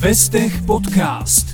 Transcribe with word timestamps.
Vestech 0.00 0.62
Podcast. 0.66 1.46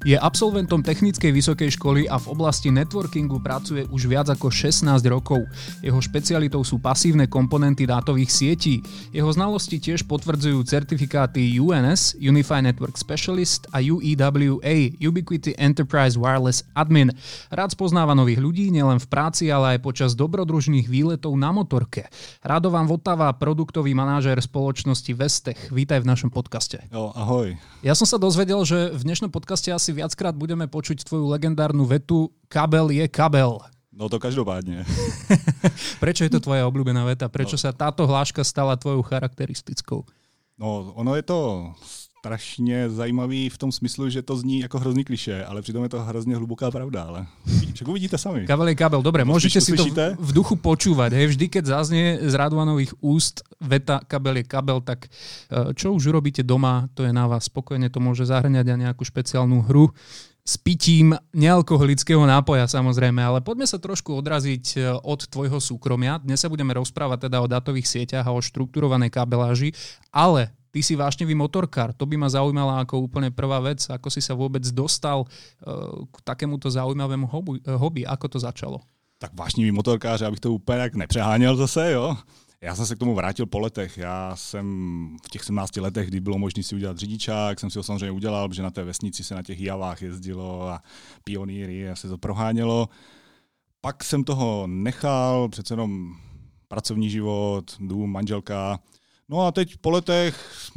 Je 0.00 0.16
absolventom 0.16 0.80
technickej 0.80 1.28
vysokej 1.28 1.76
školy 1.76 2.08
a 2.08 2.16
v 2.16 2.32
oblasti 2.32 2.72
networkingu 2.72 3.36
pracuje 3.44 3.84
už 3.92 4.08
viac 4.08 4.32
ako 4.32 4.48
16 4.48 4.88
rokov. 5.12 5.44
Jeho 5.84 6.00
špecialitou 6.00 6.64
sú 6.64 6.80
pasívne 6.80 7.28
komponenty 7.28 7.84
dátových 7.84 8.32
sietí. 8.32 8.80
Jeho 9.12 9.28
znalosti 9.28 9.76
tiež 9.76 10.08
potvrdzujú 10.08 10.56
certifikáty 10.64 11.52
UNS, 11.60 12.16
Unified 12.16 12.64
Network 12.64 12.96
Specialist 12.96 13.68
a 13.76 13.84
UEWA, 13.84 14.96
Ubiquity 15.04 15.52
Enterprise 15.60 16.16
Wireless 16.16 16.64
Admin. 16.72 17.12
Rád 17.52 17.76
spoznáva 17.76 18.16
nových 18.16 18.40
ľudí 18.40 18.72
nielen 18.72 19.04
v 19.04 19.10
práci, 19.12 19.52
ale 19.52 19.76
aj 19.76 19.84
počas 19.84 20.16
dobrodružných 20.16 20.88
výletov 20.88 21.36
na 21.36 21.52
motorke. 21.52 22.08
Radovan 22.40 22.88
Votava, 22.88 23.28
produktový 23.36 23.92
manažér 23.92 24.40
spoločnosti 24.40 25.12
Vestech. 25.12 25.60
Vítaj 25.68 26.00
v 26.00 26.08
našom 26.08 26.32
podcaste. 26.32 26.80
Jo, 26.88 27.12
ahoj. 27.12 27.52
Ja 27.84 27.92
som 27.92 28.08
sa 28.08 28.16
dozvedel, 28.16 28.64
že 28.64 28.96
v 28.96 29.04
dnešnom 29.04 29.28
podcaste 29.28 29.68
asi 29.68 29.89
asi 29.90 29.98
viackrát 29.98 30.38
budeme 30.38 30.70
počuť 30.70 31.02
tvoju 31.02 31.26
legendárnu 31.26 31.82
vetu 31.82 32.30
kabel 32.46 32.94
je 32.94 33.10
kabel. 33.10 33.58
No 33.90 34.06
to 34.06 34.22
každopádne. 34.22 34.86
Prečo 36.02 36.22
je 36.22 36.30
to 36.30 36.38
tvoja 36.38 36.62
obľúbená 36.70 37.02
veta? 37.02 37.26
Prečo 37.26 37.58
no. 37.58 37.62
sa 37.66 37.74
táto 37.74 38.06
hláška 38.06 38.46
stala 38.46 38.78
tvojou 38.78 39.02
charakteristickou? 39.02 40.06
No, 40.54 40.94
ono 40.94 41.18
je 41.18 41.26
to 41.26 41.38
strašně 42.20 42.90
zajímavý 42.90 43.48
v 43.48 43.58
tom 43.58 43.72
smyslu, 43.72 44.12
že 44.12 44.22
to 44.22 44.36
zní 44.36 44.60
jako 44.60 44.78
hrozný 44.78 45.04
kliše, 45.04 45.44
ale 45.44 45.62
přitom 45.62 45.82
je 45.82 45.88
to 45.88 46.04
hrozně 46.04 46.36
hluboká 46.36 46.70
pravda, 46.70 47.02
ale 47.02 47.26
však 47.74 47.88
uvidíte 47.88 48.18
sami. 48.18 48.46
Kabel 48.46 48.68
je 48.68 48.74
kabel, 48.76 49.00
dobre, 49.00 49.24
môžete 49.24 49.56
si 49.56 49.72
to 49.72 49.88
v 50.20 50.30
duchu 50.36 50.60
počúvať, 50.60 51.16
hej, 51.16 51.26
vždy 51.32 51.48
keď 51.48 51.64
zaznie 51.80 52.20
z 52.20 52.34
Radovanových 52.36 52.92
úst 53.00 53.40
veta 53.56 54.04
kabel 54.04 54.36
je 54.36 54.44
kabel, 54.44 54.84
tak 54.84 55.08
eh, 55.08 55.72
čo 55.72 55.96
už 55.96 56.12
urobíte 56.12 56.44
doma, 56.44 56.92
to 56.92 57.08
je 57.08 57.12
na 57.12 57.24
vás, 57.24 57.48
spokojne 57.48 57.88
to 57.88 58.04
môže 58.04 58.28
zahrňať 58.28 58.68
aj 58.68 58.78
nejakú 58.84 59.00
špeciálnu 59.00 59.64
hru, 59.64 59.88
s 60.44 60.60
pitím 60.60 61.16
nealkoholického 61.32 62.24
nápoja 62.24 62.68
samozrejme, 62.68 63.20
ale 63.20 63.40
poďme 63.40 63.64
sa 63.64 63.80
trošku 63.80 64.12
odraziť 64.12 64.64
eh, 64.76 64.92
od 64.92 65.24
tvojho 65.24 65.56
súkromia. 65.56 66.20
Dnes 66.20 66.44
sa 66.44 66.52
budeme 66.52 66.76
rozprávať 66.76 67.32
teda 67.32 67.40
o 67.40 67.48
datových 67.48 67.88
sieťach 67.88 68.28
a 68.28 68.36
o 68.36 68.44
štruktúrovanej 68.44 69.08
kabeláži, 69.08 69.72
ale 70.12 70.59
Ty 70.70 70.82
si 70.82 70.94
vášnevý 70.94 71.34
motorkár, 71.34 71.92
to 71.92 72.06
by 72.06 72.16
ma 72.16 72.30
zaujímalo 72.30 72.78
ako 72.78 73.10
úplne 73.10 73.34
prvá 73.34 73.58
vec, 73.58 73.90
ako 73.90 74.06
si 74.06 74.22
sa 74.22 74.38
vôbec 74.38 74.62
dostal 74.70 75.26
uh, 75.26 76.06
k 76.06 76.16
takémuto 76.22 76.70
zaujímavému 76.70 77.26
hobby, 77.66 78.06
ako 78.06 78.26
to 78.30 78.38
začalo? 78.38 78.78
Tak 79.18 79.34
vášnivý 79.34 79.70
motorkář, 79.70 80.22
abych 80.22 80.40
to 80.40 80.52
úplně 80.52 80.78
tak 80.78 80.94
nepřeháněl 80.94 81.56
zase, 81.56 81.92
jo. 81.92 82.16
Já 82.62 82.76
jsem 82.76 82.86
se 82.86 82.96
k 82.96 82.98
tomu 82.98 83.14
vrátil 83.14 83.46
po 83.46 83.58
letech. 83.58 83.98
Já 83.98 84.36
jsem 84.36 84.66
v 85.26 85.30
těch 85.30 85.44
17 85.44 85.76
letech, 85.76 86.08
kdy 86.08 86.20
bylo 86.20 86.38
možné 86.38 86.62
si 86.62 86.74
udělat 86.74 86.98
řidičák, 86.98 87.60
jsem 87.60 87.70
si 87.70 87.78
ho 87.78 87.82
samozřejmě 87.82 88.10
udělal, 88.10 88.48
protože 88.48 88.62
na 88.62 88.70
té 88.70 88.84
vesnici 88.84 89.24
se 89.24 89.34
na 89.34 89.42
těch 89.42 89.60
javách 89.60 90.02
jezdilo 90.02 90.68
a 90.68 90.82
pionýry 91.24 91.90
a 91.90 91.96
se 91.96 92.08
to 92.08 92.18
prohánělo. 92.18 92.88
Pak 93.80 94.04
jsem 94.04 94.24
toho 94.24 94.66
nechal, 94.66 95.48
přece 95.48 95.72
jenom 95.74 96.14
pracovní 96.68 97.10
život, 97.10 97.76
dům, 97.80 98.12
manželka, 98.12 98.78
No 99.30 99.46
a 99.46 99.52
teď 99.52 99.76
po 99.78 99.90
letech 99.90 100.34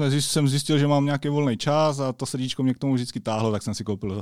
jsem 0.09 0.48
zjistil, 0.48 0.78
že 0.78 0.88
mám 0.88 1.06
nějaký 1.06 1.30
volný 1.30 1.58
čas 1.58 2.00
a 2.00 2.14
to 2.14 2.26
srdíčko 2.26 2.64
mě 2.64 2.73
k 2.73 2.80
tomu 2.80 2.94
vždycky 2.94 3.20
táhlo, 3.20 3.52
tak 3.52 3.64
jsem 3.64 3.73
si 3.73 3.84
koupil 3.84 4.22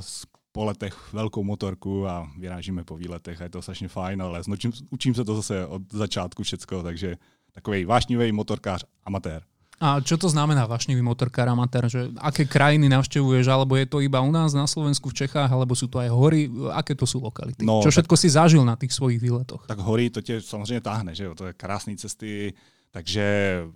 po 0.52 0.64
letech 0.64 1.12
velkou 1.12 1.44
motorku 1.44 2.08
a 2.08 2.28
vyrážíme 2.38 2.84
po 2.84 2.96
výletech 2.96 3.40
a 3.40 3.44
je 3.44 3.50
to 3.50 3.62
strašně 3.62 3.88
fajn, 3.88 4.22
ale 4.22 4.40
učím, 4.48 4.72
učím 4.90 5.14
se 5.14 5.24
to 5.24 5.36
zase 5.36 5.66
od 5.66 5.82
začátku 5.92 6.42
všecko, 6.42 6.82
takže 6.82 7.16
takový 7.52 7.84
vášnivý 7.84 8.32
motorkář 8.32 8.84
amatér. 9.04 9.42
A 9.82 9.98
čo 9.98 10.14
to 10.14 10.30
znamená 10.30 10.62
vášnivý 10.70 11.02
motorkár 11.02 11.50
amatér? 11.50 11.90
Že 11.90 12.14
aké 12.22 12.46
krajiny 12.46 12.86
navštevuješ? 12.86 13.50
Alebo 13.50 13.74
je 13.74 13.90
to 13.90 13.98
iba 13.98 14.22
u 14.22 14.30
nás 14.30 14.54
na 14.54 14.62
Slovensku, 14.70 15.10
v 15.10 15.26
Čechách? 15.26 15.50
Alebo 15.50 15.74
sú 15.74 15.90
to 15.90 15.98
aj 15.98 16.06
hory? 16.06 16.46
Aké 16.70 16.94
to 16.94 17.02
sú 17.02 17.18
lokality? 17.18 17.66
No, 17.66 17.82
čo 17.82 17.90
všetko 17.90 18.14
tak, 18.14 18.22
si 18.22 18.28
zažil 18.30 18.62
na 18.62 18.78
tých 18.78 18.94
svojich 18.94 19.18
výletoch? 19.18 19.66
Tak 19.66 19.82
hory 19.82 20.06
to 20.10 20.22
tě 20.22 20.38
samozřejmě 20.38 20.80
táhne, 20.80 21.14
že 21.18 21.24
jo? 21.24 21.34
To 21.34 21.50
je 21.50 21.52
krásné 21.58 21.98
cesty, 21.98 22.54
takže 22.92 23.24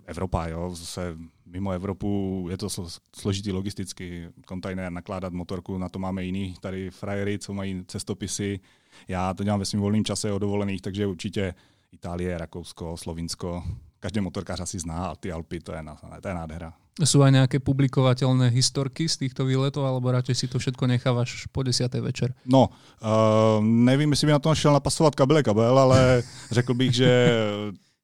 Evropa, 0.05 0.47
jo, 0.47 0.71
zase 0.75 1.17
mimo 1.45 1.71
Evropu 1.71 2.47
je 2.49 2.57
to 2.57 2.67
složitý 3.15 3.51
logisticky. 3.51 4.29
Kontajner, 4.45 4.91
nakládat 4.91 5.33
motorku, 5.33 5.77
na 5.77 5.89
to 5.89 5.99
máme 5.99 6.23
jiný 6.23 6.55
tady 6.61 6.91
frajery, 6.91 7.39
co 7.39 7.53
mají 7.53 7.83
cestopisy. 7.87 8.59
Já 9.07 9.33
to 9.33 9.43
dělám 9.43 9.59
ve 9.59 9.65
svém 9.65 9.81
volném 9.81 10.05
čase 10.05 10.31
o 10.31 10.39
dovolených, 10.39 10.81
takže 10.81 11.07
určitě 11.07 11.53
Itálie, 11.91 12.37
Rakousko, 12.37 12.97
Slovinsko. 12.97 13.63
Každý 13.99 14.21
motorkář 14.21 14.59
asi 14.59 14.79
zná 14.79 15.07
a 15.07 15.15
ty 15.15 15.31
Alpy, 15.31 15.59
to 15.59 15.71
je, 15.71 15.83
to 16.21 16.27
je 16.27 16.33
nádhera. 16.33 16.73
Sú 16.97 17.21
aj 17.21 17.29
nejaké 17.29 17.61
publikovateľné 17.61 18.49
historky 18.49 19.05
z 19.05 19.21
týchto 19.21 19.45
výletov, 19.45 19.85
alebo 19.85 20.09
radšej 20.09 20.33
si 20.33 20.45
to 20.49 20.57
všetko 20.57 20.89
nechávaš 20.89 21.45
po 21.53 21.61
10. 21.61 21.85
večer? 22.01 22.33
No, 22.41 22.73
uh, 22.73 23.61
nevím, 23.61 24.17
jestli 24.17 24.25
by 24.25 24.31
na 24.33 24.39
to 24.41 24.55
šel 24.55 24.73
napasovat 24.73 25.13
kabele 25.13 25.43
kabel, 25.45 25.79
ale 25.79 26.23
řekl 26.51 26.73
bych, 26.73 26.93
že 26.93 27.09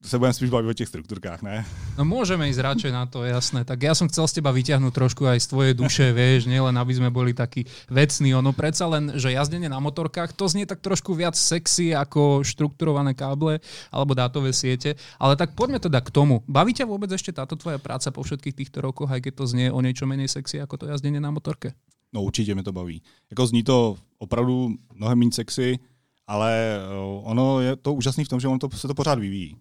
sa 0.03 0.19
budem 0.19 0.35
spíš 0.35 0.51
baviť 0.51 0.67
o 0.67 0.75
tých 0.75 0.91
štruktúrkách, 0.91 1.39
ne? 1.47 1.63
No 1.95 2.03
môžeme 2.03 2.51
ísť 2.51 2.59
radšej 2.59 2.91
na 2.91 3.07
to, 3.07 3.23
jasné. 3.23 3.63
Tak 3.63 3.79
ja 3.79 3.95
som 3.95 4.11
chcel 4.11 4.27
z 4.27 4.43
teba 4.43 4.51
vyťahnuť 4.51 4.91
trošku 4.91 5.23
aj 5.23 5.39
z 5.39 5.47
tvojej 5.47 5.73
duše, 5.73 6.05
vieš, 6.17 6.45
nielen 6.51 6.75
aby 6.75 6.93
sme 6.93 7.07
boli 7.07 7.31
takí 7.31 7.63
vecní. 7.87 8.35
Ono 8.35 8.51
predsa 8.51 8.83
len, 8.91 9.15
že 9.15 9.31
jazdenie 9.31 9.71
na 9.71 9.79
motorkách, 9.79 10.35
to 10.35 10.43
znie 10.51 10.67
tak 10.67 10.83
trošku 10.83 11.15
viac 11.15 11.39
sexy 11.39 11.95
ako 11.95 12.43
štrukturované 12.43 13.15
káble 13.15 13.63
alebo 13.89 14.11
dátové 14.11 14.51
siete. 14.51 14.99
Ale 15.15 15.39
tak 15.39 15.55
poďme 15.55 15.79
teda 15.79 16.03
k 16.03 16.11
tomu. 16.11 16.43
Baví 16.51 16.75
ťa 16.75 16.83
vôbec 16.83 17.07
ešte 17.15 17.31
táto 17.31 17.55
tvoja 17.55 17.79
práca 17.79 18.11
po 18.11 18.27
všetkých 18.27 18.59
týchto 18.59 18.83
rokoch, 18.83 19.07
aj 19.07 19.23
keď 19.23 19.33
to 19.39 19.45
znie 19.47 19.67
o 19.71 19.79
niečo 19.79 20.03
menej 20.03 20.27
sexy 20.27 20.59
ako 20.59 20.83
to 20.83 20.85
jazdenie 20.91 21.23
na 21.23 21.31
motorke? 21.31 21.71
No 22.13 22.21
určitě 22.21 22.55
mi 22.55 22.63
to 22.63 22.71
baví. 22.71 23.01
Jako 23.29 23.47
zní 23.47 23.63
to 23.63 23.97
opravdu 24.17 24.75
mnohem 24.93 25.19
méně 25.19 25.31
sexy, 25.31 25.79
ale 26.27 26.77
eh, 26.77 27.21
ono 27.23 27.59
je 27.61 27.75
to 27.75 27.93
úžasné 27.93 28.23
v 28.25 28.27
tom, 28.27 28.39
že 28.39 28.47
ono 28.47 28.59
to, 28.59 28.69
se 28.69 28.87
to 28.87 28.93
pořád 28.93 29.19
vyvíjí. 29.19 29.57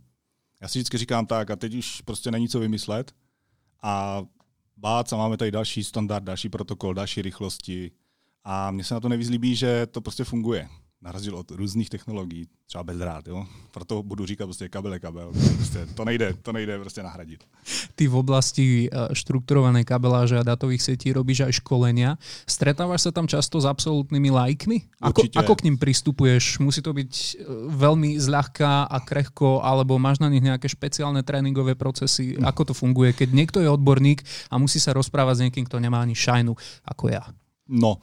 Já 0.63 0.69
si 0.69 0.79
vždycky 0.79 0.99
říkám 0.99 1.27
tak, 1.27 1.51
a 1.51 1.57
teď 1.57 1.75
už 1.75 2.01
prostě 2.01 2.31
není 2.31 2.49
co 2.49 2.61
vymyslet. 2.61 3.15
A 3.83 4.23
bác 4.77 5.13
a 5.13 5.17
máme 5.17 5.37
tady 5.37 5.51
další 5.51 5.85
standard, 5.85 6.25
další 6.25 6.49
protokol, 6.49 6.95
další 6.95 7.23
rychlosti. 7.23 7.91
A 8.45 8.71
mně 8.71 8.85
se 8.85 8.95
na 8.95 9.01
to 9.01 9.09
nejvíc 9.09 9.29
líbí, 9.29 9.57
že 9.57 9.87
to 9.87 10.01
prostě 10.01 10.25
funguje 10.25 10.69
na 11.03 11.13
rozdíl 11.13 11.37
od 11.37 11.51
různých 11.51 11.91
technologií, 11.91 12.47
třeba 12.67 12.85
bezdrát, 12.85 13.27
jo. 13.27 13.47
Proto 13.71 14.03
budu 14.03 14.27
říkat 14.27 14.47
prostě 14.47 14.69
kabel 14.69 14.93
je 14.93 14.99
kabel. 14.99 15.33
Prostě 15.57 15.87
to 15.95 16.05
nejde, 16.05 16.35
to 16.43 16.53
nejde 16.53 16.79
prostě 16.79 17.03
nahradit. 17.03 17.45
Ty 17.95 18.09
v 18.09 18.17
oblasti 18.17 18.89
eh, 18.93 19.15
štrukturované 19.15 19.85
kabeláže 19.85 20.39
a 20.39 20.47
datových 20.47 20.83
sietí 20.83 21.13
robíš 21.13 21.41
aj 21.41 21.53
školenia. 21.59 22.17
Stretávaš 22.47 23.03
sa 23.03 23.11
tam 23.11 23.27
často 23.27 23.59
s 23.59 23.67
absolútnymi 23.67 24.31
lajkmi? 24.31 24.79
Ako, 25.03 25.27
ako 25.35 25.53
k 25.59 25.65
ním 25.67 25.77
pristupuješ? 25.79 26.63
Musí 26.63 26.79
to 26.83 26.95
byť 26.95 27.13
eh, 27.13 27.31
veľmi 27.75 28.23
zľahká 28.23 28.87
a 28.87 28.97
krehko, 29.03 29.59
alebo 29.59 29.99
máš 29.99 30.23
na 30.23 30.31
nich 30.31 30.43
nejaké 30.43 30.71
špeciálne 30.71 31.27
tréningové 31.27 31.75
procesy? 31.75 32.39
Hm. 32.39 32.47
Ako 32.47 32.71
to 32.71 32.75
funguje, 32.79 33.11
keď 33.11 33.35
niekto 33.35 33.59
je 33.59 33.67
odborník 33.67 34.23
a 34.51 34.57
musí 34.57 34.79
sa 34.79 34.95
rozprávať 34.95 35.35
s 35.35 35.43
niekým, 35.51 35.67
kto 35.67 35.83
nemá 35.83 35.99
ani 35.99 36.15
šajnu, 36.15 36.55
ako 36.87 37.05
ja? 37.11 37.27
No, 37.67 37.99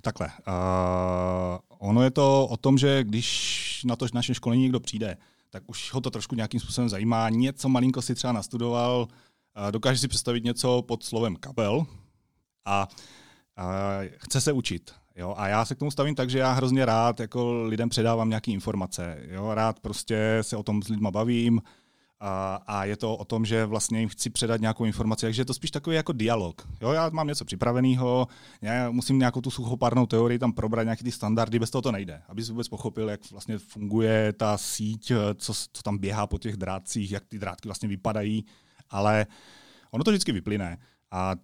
takhle. 0.00 0.26
Uh, 0.26 1.58
ono 1.78 2.02
je 2.02 2.10
to 2.10 2.46
o 2.46 2.56
tom, 2.56 2.78
že 2.78 3.04
když 3.04 3.80
na 3.84 3.96
to 3.96 4.06
naše 4.14 4.34
školení 4.34 4.62
někdo 4.62 4.80
přijde, 4.80 5.16
tak 5.50 5.62
už 5.66 5.92
ho 5.92 6.00
to 6.00 6.10
trošku 6.10 6.34
nějakým 6.34 6.60
způsobem 6.60 6.88
zajímá. 6.88 7.28
Něco 7.28 7.68
malinko 7.68 8.02
si 8.02 8.14
třeba 8.14 8.32
nastudoval, 8.32 9.00
uh, 9.00 9.70
dokáže 9.70 9.98
si 9.98 10.08
představit 10.08 10.44
něco 10.44 10.82
pod 10.82 11.02
slovem 11.02 11.36
kabel 11.36 11.86
a 12.64 12.88
uh, 13.58 13.64
chce 14.16 14.40
se 14.40 14.52
učit. 14.52 14.92
Jo, 15.16 15.34
a 15.36 15.48
já 15.48 15.64
se 15.64 15.74
k 15.74 15.78
tomu 15.78 15.90
stavím 15.90 16.14
tak, 16.14 16.30
že 16.30 16.38
já 16.38 16.52
hrozně 16.52 16.84
rád 16.84 17.20
jako 17.20 17.62
lidem 17.62 17.88
předávám 17.88 18.28
nějaké 18.28 18.50
informace. 18.50 19.18
Jo, 19.30 19.54
rád 19.54 19.80
prostě 19.80 20.38
se 20.40 20.56
o 20.56 20.62
tom 20.62 20.82
s 20.82 20.88
lidma 20.88 21.10
bavím, 21.10 21.60
a, 22.26 22.60
a 22.66 22.84
je 22.84 22.96
to 22.96 23.16
o 23.16 23.24
tom, 23.24 23.44
že 23.44 23.66
vlastně 23.66 24.00
jim 24.00 24.08
chci 24.08 24.30
předat 24.30 24.60
nějakou 24.60 24.84
informaci, 24.84 25.26
takže 25.26 25.40
je 25.40 25.46
to 25.46 25.54
spíš 25.54 25.70
takový 25.70 25.96
jako 25.96 26.12
dialog. 26.12 26.68
Jo, 26.80 26.90
já 26.90 27.08
mám 27.08 27.26
něco 27.26 27.44
připraveného, 27.44 28.28
já 28.62 28.90
musím 28.90 29.18
nějakou 29.18 29.40
tu 29.40 29.50
suchopárnou 29.50 30.06
teorii 30.06 30.38
tam 30.38 30.52
probrat, 30.52 30.84
nějaké 30.84 31.04
ty 31.04 31.12
standardy, 31.12 31.58
bez 31.58 31.70
toho 31.70 31.82
to 31.82 31.92
nejde. 31.92 32.22
Aby 32.28 32.44
si 32.44 32.52
vůbec 32.52 32.68
pochopil, 32.68 33.10
jak 33.10 33.30
vlastně 33.30 33.58
funguje 33.58 34.32
ta 34.32 34.58
síť, 34.58 35.12
co, 35.34 35.54
co 35.72 35.82
tam 35.82 35.98
běhá 35.98 36.26
po 36.26 36.38
těch 36.38 36.56
drátcích, 36.56 37.12
jak 37.12 37.24
ty 37.26 37.38
drátky 37.38 37.68
vlastně 37.68 37.88
vypadají, 37.88 38.44
ale 38.90 39.26
ono 39.90 40.04
to 40.04 40.10
vždycky 40.10 40.32
vyplyne. 40.32 40.78
A 41.10 41.34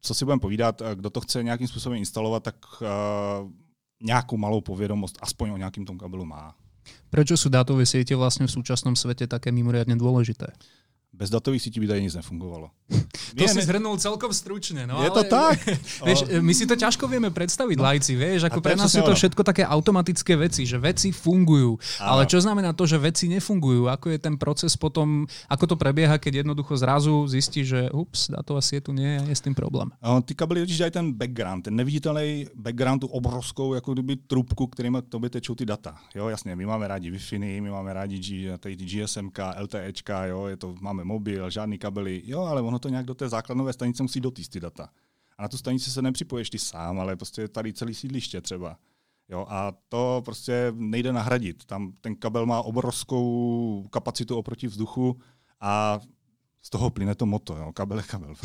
co 0.00 0.14
si 0.14 0.24
budeme 0.24 0.40
povídat, 0.40 0.82
kdo 0.94 1.10
to 1.10 1.20
chce 1.20 1.42
nějakým 1.42 1.68
způsobem 1.68 1.98
instalovat, 1.98 2.42
tak 2.42 2.56
uh, 2.82 3.50
nějakou 4.02 4.36
malou 4.36 4.60
povědomost 4.60 5.18
aspoň 5.20 5.50
o 5.50 5.56
nějakým 5.56 5.84
tom 5.84 5.98
kabelu 5.98 6.24
má. 6.24 6.54
Prečo 7.10 7.34
sú 7.34 7.50
dátové 7.50 7.84
siete 7.84 8.14
vlastne 8.14 8.46
v 8.46 8.54
súčasnom 8.54 8.94
svete 8.94 9.26
také 9.26 9.50
mimoriadne 9.50 9.98
dôležité? 9.98 10.54
Bez 11.12 11.30
datových 11.30 11.62
sítí 11.62 11.80
by 11.80 11.86
tady 11.86 12.02
nic 12.02 12.14
nefungovalo. 12.14 12.70
To 13.30 13.46
si 13.46 13.62
zhrnul 13.62 13.94
celkom 14.02 14.34
stručne. 14.34 14.90
No, 14.90 15.06
je 15.06 15.10
to 15.14 15.22
tak? 15.22 15.62
vieš, 16.08 16.26
my 16.42 16.50
si 16.50 16.66
to 16.66 16.74
ťažko 16.74 17.06
vieme 17.06 17.30
predstaviť, 17.30 17.76
no. 17.78 17.86
lajci, 17.86 18.18
vieš, 18.18 18.50
ako 18.50 18.58
pre 18.58 18.74
nás 18.74 18.90
sú 18.90 19.06
to 19.06 19.14
všetko 19.14 19.46
také 19.46 19.62
automatické 19.62 20.34
veci, 20.34 20.66
že 20.66 20.82
veci 20.82 21.14
fungujú. 21.14 21.78
Áno. 22.02 22.10
Ale 22.10 22.22
čo 22.26 22.42
znamená 22.42 22.74
to, 22.74 22.90
že 22.90 22.98
veci 22.98 23.30
nefungujú? 23.30 23.86
Ako 23.86 24.10
je 24.10 24.18
ten 24.18 24.34
proces 24.34 24.74
potom, 24.74 25.30
ako 25.46 25.64
to 25.74 25.76
prebieha, 25.78 26.18
keď 26.18 26.42
jednoducho 26.42 26.74
zrazu 26.74 27.22
zistí, 27.30 27.62
že 27.62 27.86
ups, 27.94 28.34
datová 28.34 28.58
sieť 28.58 28.90
tu 28.90 28.98
nie 28.98 29.06
je, 29.06 29.30
je 29.30 29.36
s 29.38 29.42
tým 29.46 29.54
problém. 29.54 29.94
No, 30.02 30.18
ty 30.26 30.34
kabely 30.34 30.66
totiž 30.66 30.78
dají 30.78 30.90
ten 30.90 31.14
background, 31.14 31.70
ten 31.70 31.74
neviditelný 31.78 32.50
background, 32.58 33.00
tu 33.00 33.06
obrovskou 33.06 33.74
jako 33.78 33.92
kdyby 33.94 34.16
trubku, 34.26 34.66
kterým 34.66 34.98
k 35.06 35.08
tobě 35.08 35.30
tečou 35.30 35.54
ty 35.54 35.66
data. 35.66 35.94
Jo, 36.14 36.28
jasně, 36.28 36.56
my 36.56 36.66
máme 36.66 36.88
rádi 36.88 37.10
Wi-Fi, 37.10 37.62
my 37.62 37.70
máme 37.70 37.94
rádi 37.94 38.18
G, 38.18 38.58
GSMK, 38.58 39.38
LTEčka, 39.58 40.26
jo, 40.26 40.46
je 40.46 40.56
to, 40.56 40.74
máme 40.80 40.99
mobil, 41.04 41.50
žádný 41.50 41.78
kabely, 41.78 42.22
jo, 42.24 42.40
ale 42.40 42.62
ono 42.62 42.78
to 42.78 42.88
nějak 42.88 43.06
do 43.06 43.14
té 43.14 43.28
základnové 43.28 43.72
stanice 43.72 44.02
musí 44.02 44.20
dotýst 44.20 44.52
ty 44.52 44.60
data. 44.60 44.88
A 45.38 45.42
na 45.42 45.48
tu 45.48 45.56
stanici 45.56 45.90
se 45.90 46.02
nepřipoješ 46.02 46.50
ty 46.50 46.58
sám, 46.58 47.00
ale 47.00 47.16
prostě 47.16 47.48
tady 47.48 47.72
celý 47.72 47.94
sídliště 47.94 48.40
třeba. 48.40 48.76
Jo, 49.28 49.46
a 49.48 49.72
to 49.88 50.22
prostě 50.24 50.72
nejde 50.76 51.12
nahradit. 51.12 51.64
Tam 51.64 51.92
ten 52.00 52.16
kabel 52.16 52.46
má 52.46 52.62
obrovskou 52.62 53.86
kapacitu 53.90 54.36
oproti 54.36 54.66
vzduchu 54.66 55.20
a 55.60 56.00
z 56.62 56.70
toho 56.70 56.90
plyne 56.90 57.14
to 57.14 57.26
moto. 57.26 57.56
Jo. 57.56 57.72
Kabel 57.72 57.98
je 57.98 58.04
kabel. 58.04 58.34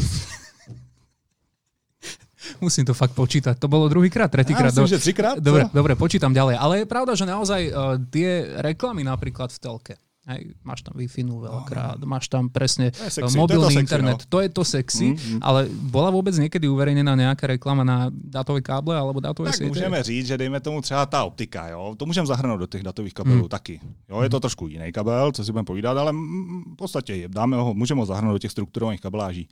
Musím 2.61 2.85
to 2.85 2.93
fakt 2.93 3.17
počítať. 3.17 3.57
To 3.59 3.67
bolo 3.67 3.89
druhýkrát, 3.89 4.31
tretíkrát. 4.31 4.69
Myslím, 4.69 4.87
že 4.87 5.01
třikrát. 5.01 5.41
Dobre, 5.41 5.65
dobre, 5.73 5.95
počítam 5.97 6.29
ďalej. 6.29 6.55
Ale 6.61 6.73
je 6.79 6.85
pravda, 6.85 7.17
že 7.17 7.25
naozaj 7.25 7.61
uh, 7.73 7.97
tie 8.13 8.45
reklamy 8.61 9.01
napríklad 9.01 9.49
v 9.49 9.59
telke, 9.59 9.95
Hej, 10.25 10.57
máš 10.65 10.81
tam 10.81 10.97
Wi-Fi 10.97 11.21
veľakrát, 11.21 12.01
máš 12.01 12.25
tam 12.25 12.49
presne 12.49 12.89
sexy, 12.89 13.37
mobilný 13.37 13.77
to 13.77 13.77
to 13.77 13.83
internet, 13.85 14.17
sexy, 14.17 14.25
no. 14.25 14.31
to 14.33 14.37
je 14.41 14.49
to 14.49 14.63
sexy, 14.65 15.07
mm-hmm. 15.13 15.39
ale 15.45 15.69
bola 15.69 16.09
vôbec 16.09 16.33
niekedy 16.33 16.65
uverejnená 16.65 17.13
nejaká 17.13 17.45
reklama 17.45 17.85
na 17.85 18.09
dátové 18.09 18.65
káble 18.65 18.97
alebo 18.97 19.21
dátové 19.21 19.53
tak 19.53 19.61
siete? 19.61 19.69
můžeme 19.69 20.03
říct, 20.03 20.27
že 20.27 20.37
dejme 20.37 20.57
tomu 20.59 20.81
třeba 20.81 21.05
ta 21.05 21.23
optika, 21.23 21.69
jo? 21.69 21.93
to 21.97 22.05
můžeme 22.05 22.27
zahrnout 22.27 22.59
do 22.59 22.67
těch 22.67 22.83
datových 22.83 23.13
kabelů 23.13 23.45
mm. 23.45 23.49
taky. 23.49 23.79
Jo? 24.09 24.21
Je 24.21 24.29
to 24.29 24.39
trošku 24.39 24.67
jiný 24.67 24.91
kabel, 24.91 25.31
co 25.31 25.45
si 25.45 25.51
budeme 25.51 25.65
povídat, 25.65 25.97
ale 25.97 26.11
v 26.11 26.75
podstatě 26.75 27.29
dáme 27.29 27.57
ho, 27.57 27.73
můžeme 27.73 28.01
ho 28.01 28.05
zahrnout 28.05 28.33
do 28.33 28.39
těch 28.39 28.51
strukturovaných 28.51 29.01
kabeláží. 29.01 29.47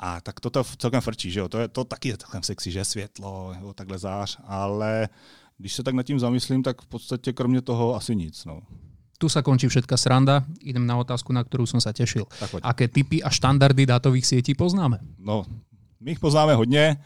A 0.00 0.20
tak 0.20 0.40
toto 0.40 0.64
celkem 0.64 1.00
frčí, 1.00 1.30
že 1.30 1.40
jo? 1.40 1.48
To, 1.48 1.58
je, 1.58 1.68
to 1.68 1.84
taky 1.84 2.08
je 2.08 2.16
celkem 2.16 2.42
sexy, 2.42 2.70
že 2.70 2.84
světlo, 2.84 3.54
jo? 3.60 3.72
takhle 3.72 3.98
zář, 3.98 4.38
ale 4.46 5.08
když 5.58 5.72
se 5.72 5.82
tak 5.82 5.94
nad 5.94 6.02
tím 6.02 6.18
zamyslím, 6.18 6.62
tak 6.62 6.82
v 6.82 6.86
podstatě 6.86 7.32
kromě 7.32 7.60
toho 7.60 7.96
asi 7.96 8.16
nic. 8.16 8.44
No. 8.44 8.60
Tu 9.18 9.26
sa 9.26 9.42
končí 9.42 9.66
všetká 9.66 9.98
sranda. 9.98 10.46
Idem 10.62 10.86
na 10.86 10.94
otázku, 10.94 11.34
na 11.34 11.42
ktorú 11.42 11.66
som 11.66 11.82
sa 11.82 11.90
tešil. 11.90 12.22
Aké 12.62 12.86
typy 12.86 13.18
a 13.18 13.28
štandardy 13.34 13.82
dátových 13.82 14.22
sietí 14.22 14.54
poznáme? 14.54 15.02
No, 15.18 15.42
my 16.00 16.14
ich 16.14 16.22
poznáme 16.22 16.54
hodně. 16.54 16.96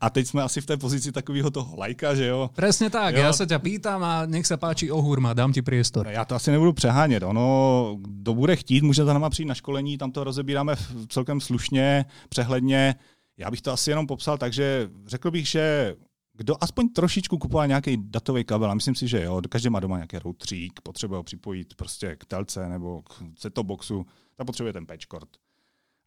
A 0.00 0.10
teď 0.10 0.26
jsme 0.26 0.42
asi 0.42 0.60
v 0.60 0.66
té 0.66 0.76
pozici 0.76 1.12
takového 1.12 1.50
toho 1.50 1.76
lajka, 1.76 2.14
že 2.14 2.26
jo? 2.26 2.50
Presne 2.54 2.90
tak, 2.90 3.14
jo. 3.14 3.20
ja 3.20 3.32
sa 3.32 3.44
ťa 3.44 3.58
pýtam 3.60 4.00
a 4.00 4.24
nech 4.24 4.48
sa 4.48 4.56
páči 4.56 4.88
ohurma, 4.88 5.36
dám 5.36 5.52
ti 5.52 5.60
priestor. 5.60 6.08
No, 6.08 6.12
já 6.12 6.24
to 6.24 6.34
asi 6.34 6.50
nebudu 6.50 6.72
přehánět. 6.72 7.22
Ono, 7.22 7.96
kdo 8.00 8.34
bude 8.34 8.56
chtít, 8.56 8.82
může 8.82 9.04
za 9.04 9.12
náma 9.12 9.30
přijít 9.30 9.52
na 9.52 9.54
školení, 9.54 9.98
tam 9.98 10.12
to 10.12 10.24
rozebíráme 10.24 10.74
celkem 11.08 11.40
slušně, 11.40 12.04
přehledně. 12.28 12.94
Já 13.38 13.50
bych 13.50 13.62
to 13.62 13.72
asi 13.72 13.90
jenom 13.90 14.06
popsal 14.06 14.38
tak, 14.38 14.52
že 14.52 14.88
řekl 15.06 15.30
bych, 15.30 15.48
že 15.48 15.94
kdo 16.34 16.56
aspoň 16.60 16.88
trošičku 16.88 17.38
kupoval 17.38 17.66
nějaký 17.66 17.96
datový 17.96 18.44
kabel, 18.44 18.70
a 18.70 18.74
myslím 18.74 18.94
si, 18.94 19.08
že 19.08 19.22
jo, 19.22 19.40
každý 19.48 19.70
má 19.70 19.80
doma 19.80 19.96
nějaký 19.96 20.18
routerík, 20.18 20.80
potřebuje 20.80 21.16
ho 21.16 21.22
připojit 21.22 21.74
prostě 21.74 22.16
k 22.16 22.24
telce 22.24 22.68
nebo 22.68 23.02
k 23.02 23.22
set 23.38 23.58
boxu, 23.58 24.06
potřebuje 24.46 24.72
ten 24.72 24.86
patchcord. 24.86 25.28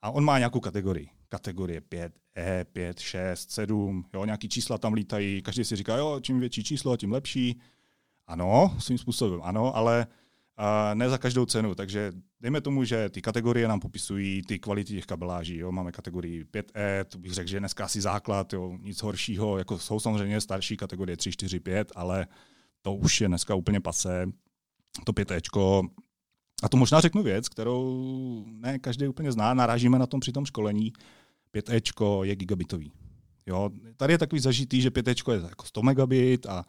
A 0.02 0.12
on 0.12 0.24
má 0.24 0.38
nějakou 0.38 0.60
kategorii. 0.60 1.10
Kategorie 1.30 1.82
5, 1.82 2.14
E, 2.38 2.66
5, 2.66 3.00
6, 3.00 3.52
7, 3.52 4.06
jo, 4.14 4.26
nějaký 4.26 4.50
čísla 4.50 4.78
tam 4.78 4.94
lítají, 4.94 5.42
každý 5.42 5.66
si 5.66 5.76
říká, 5.76 5.98
jo, 5.98 6.20
čím 6.22 6.40
větší 6.40 6.64
číslo, 6.64 6.98
tím 6.98 7.12
lepší. 7.12 7.60
Ano, 8.28 8.76
svým 8.80 8.98
způsobem, 8.98 9.40
ano, 9.44 9.76
ale 9.76 10.08
a 10.58 10.94
ne 10.94 11.10
za 11.10 11.18
každou 11.18 11.46
cenu. 11.46 11.76
Takže 11.76 12.14
dejme 12.40 12.62
tomu, 12.62 12.84
že 12.84 13.10
ty 13.10 13.22
kategorie 13.22 13.68
nám 13.68 13.80
popisují 13.80 14.42
ty 14.42 14.60
kvality 14.60 14.94
těch 14.94 15.06
kabeláží. 15.06 15.58
Jo. 15.58 15.72
Máme 15.72 15.92
kategorii 15.92 16.44
5E, 16.44 17.04
to 17.04 17.18
bych 17.18 17.34
řekl, 17.34 17.50
že 17.50 17.60
dneska 17.60 17.86
asi 17.86 18.02
základ, 18.02 18.54
jo. 18.54 18.78
nic 18.82 19.02
horšího. 19.02 19.58
Jako 19.58 19.80
jsou 19.80 20.00
samozřejmě 20.00 20.42
starší 20.42 20.78
kategorie 20.78 21.18
3, 21.18 21.32
4, 21.32 21.60
5, 21.60 21.92
ale 21.96 22.28
to 22.82 22.94
už 22.94 23.22
je 23.22 23.28
dneska 23.28 23.56
úplně 23.56 23.80
pasé. 23.80 24.26
To 25.04 25.12
5E. 25.12 25.90
A 26.64 26.70
to 26.70 26.78
možná 26.78 27.02
řeknu 27.02 27.24
věc, 27.24 27.50
kterou 27.50 28.46
ne 28.48 28.80
každý 28.80 29.08
úplně 29.08 29.32
zná, 29.32 29.54
narážíme 29.54 30.00
na 30.00 30.08
tom 30.08 30.20
při 30.20 30.32
tom 30.32 30.46
školení. 30.46 30.94
5E 31.54 32.24
je 32.24 32.36
gigabitový. 32.36 32.92
Jo, 33.46 33.70
tady 33.98 34.14
je 34.14 34.18
takový 34.18 34.42
zažitý, 34.42 34.82
že 34.82 34.90
5E 34.90 35.32
je 35.32 35.42
jako 35.50 35.66
100 35.66 35.82
megabit 35.82 36.46
a 36.46 36.66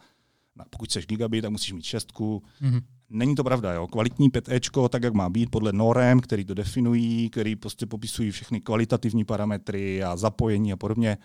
pokud 0.69 0.89
chceš 0.89 1.07
gigabit, 1.07 1.41
tak 1.41 1.51
musíš 1.51 1.73
mít 1.73 1.85
šestku. 1.85 2.43
Mm-hmm. 2.61 2.81
Není 3.09 3.35
to 3.35 3.43
pravda, 3.43 3.73
jo. 3.73 3.87
Kvalitní 3.87 4.29
5E, 4.29 4.89
tak 4.89 5.03
jak 5.03 5.13
má 5.13 5.29
být, 5.29 5.49
podle 5.49 5.73
norem, 5.73 6.19
který 6.19 6.45
to 6.45 6.53
definují, 6.53 7.29
který 7.29 7.55
prostě 7.55 7.85
popisují 7.85 8.31
všechny 8.31 8.61
kvalitativní 8.61 9.25
parametry 9.25 10.03
a 10.03 10.15
zapojení 10.15 10.73
a 10.73 10.77
podobně, 10.77 11.17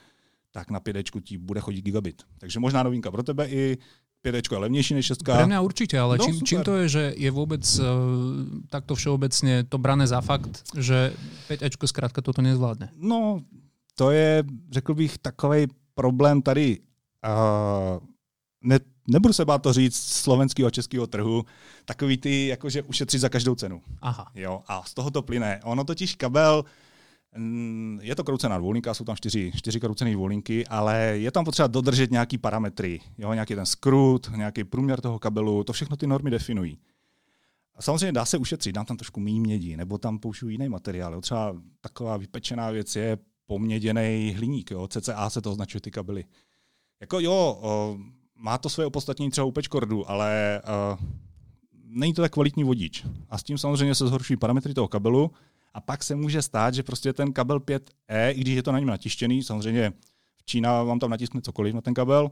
tak 0.51 0.71
na 0.71 0.81
5E 0.81 1.21
ti 1.21 1.39
bude 1.39 1.61
chodit 1.61 1.83
gigabit. 1.83 2.23
Takže 2.39 2.61
možná 2.61 2.83
novinka 2.83 3.11
pro 3.11 3.23
tebe 3.23 3.49
i 3.49 3.79
5 4.23 4.35
je 4.53 4.59
levnější 4.59 4.95
než 4.95 5.07
6. 5.07 5.23
Pre 5.23 5.47
mňa 5.47 5.61
určite, 5.61 5.99
ale 5.99 6.19
no, 6.19 6.25
čím, 6.25 6.35
čím 6.47 6.63
to 6.63 6.79
je, 6.79 6.87
že 6.89 7.05
je 7.19 7.31
vôbec 7.35 7.63
uh, 7.83 7.87
takto 8.71 8.95
všeobecne 8.95 9.67
to 9.67 9.83
brané 9.83 10.07
za 10.07 10.23
fakt, 10.23 10.63
že 10.79 11.11
5 11.51 11.75
zkrátka 11.75 12.23
toto 12.23 12.39
nezvládne? 12.39 12.95
No, 12.95 13.43
to 13.99 14.15
je, 14.15 14.47
řekl 14.71 14.95
bych, 14.95 15.19
takový 15.19 15.67
problém 15.95 16.43
tady. 16.43 16.79
Uh, 17.27 17.99
ne, 18.63 18.79
nebudu 19.07 19.35
se 19.35 19.45
bát 19.45 19.63
to 19.63 19.73
říct, 19.73 19.97
slovenského 19.97 20.67
a 20.67 20.71
českého 20.71 21.07
trhu, 21.07 21.45
takový 21.85 22.17
ty, 22.17 22.47
jakože 22.47 22.83
ušetřit 22.83 23.19
za 23.19 23.29
každou 23.29 23.55
cenu. 23.55 23.83
Aha. 24.01 24.31
Jo, 24.35 24.63
a 24.67 24.83
z 24.83 24.95
toho 24.95 25.11
to 25.11 25.23
plyne. 25.23 25.61
Ono 25.65 25.85
totiž 25.85 26.15
kabel, 26.15 26.65
mm, 27.37 27.99
je 28.03 28.15
to 28.15 28.25
kroucená 28.25 28.59
dvoulinka, 28.59 28.95
jsou 28.95 29.05
tam 29.05 29.17
čtyři, 29.17 29.53
čtyři 29.57 29.81
kroucené 29.81 30.13
dvoulinky, 30.13 30.67
ale 30.67 30.99
je 30.99 31.31
tam 31.31 31.45
potřeba 31.45 31.67
dodržet 31.67 32.11
nějaký 32.11 32.39
parametry, 32.39 33.01
jo, 33.19 33.33
nějaký 33.33 33.55
ten 33.55 33.67
skrut, 33.67 34.31
nějaký 34.37 34.65
průměr 34.65 35.01
toho 35.01 35.19
kabelu, 35.19 35.65
to 35.65 35.73
všechno 35.73 35.97
ty 35.97 36.07
normy 36.07 36.31
definují. 36.31 36.79
A 37.75 37.83
samozřejmě 37.83 38.13
dá 38.13 38.25
se 38.25 38.39
ušetřit, 38.39 38.73
dám 38.73 38.85
tam 38.85 38.97
trošku 38.97 39.21
méně 39.21 39.41
mědí, 39.41 39.77
nebo 39.77 39.99
tam 39.99 40.19
použiju 40.19 40.49
jiný 40.49 40.69
materiál. 40.69 41.15
Jo. 41.15 41.21
Třeba 41.21 41.57
taková 41.81 42.17
vypečená 42.17 42.71
věc 42.71 42.97
je 42.97 43.19
poměděný 43.47 44.35
hliník, 44.37 44.71
jo. 44.71 44.89
CCA 44.89 45.31
se 45.31 45.43
to 45.43 45.51
označuje 45.51 45.81
ty 45.81 45.91
kabely. 45.91 46.25
Jako 47.01 47.21
jo, 47.21 47.59
o, 47.63 47.99
má 48.43 48.59
to 48.59 48.69
své 48.69 48.87
opodstatnění 48.87 49.31
třeba 49.31 49.45
u 49.45 49.51
pečkordu, 49.51 50.11
ale 50.11 50.63
uh, 50.93 51.07
není 51.85 52.15
to 52.15 52.23
tak 52.23 52.33
kvalitní 52.33 52.65
vodič. 52.65 53.07
A 53.31 53.39
s 53.39 53.43
tím 53.43 53.59
samozřejmě 53.59 53.95
se 53.95 54.07
zhoršují 54.07 54.37
parametry 54.37 54.75
toho 54.75 54.89
kabelu 54.89 55.31
a 55.75 55.81
pak 55.81 56.03
se 56.03 56.15
může 56.15 56.43
stát, 56.43 56.75
že 56.75 56.83
prostě 56.83 57.13
ten 57.13 57.33
kabel 57.33 57.59
5E, 57.59 58.31
i 58.31 58.41
když 58.41 58.57
je 58.57 58.63
to 58.63 58.73
na 58.73 58.79
něm 58.79 58.89
natištěný, 58.89 59.43
samozřejmě 59.43 59.93
v 60.37 60.45
Čína 60.45 60.83
vám 60.83 60.99
tam 60.99 61.11
natiskne 61.11 61.41
cokoliv 61.41 61.75
na 61.75 61.81
ten 61.81 61.95
kabel, 61.95 62.31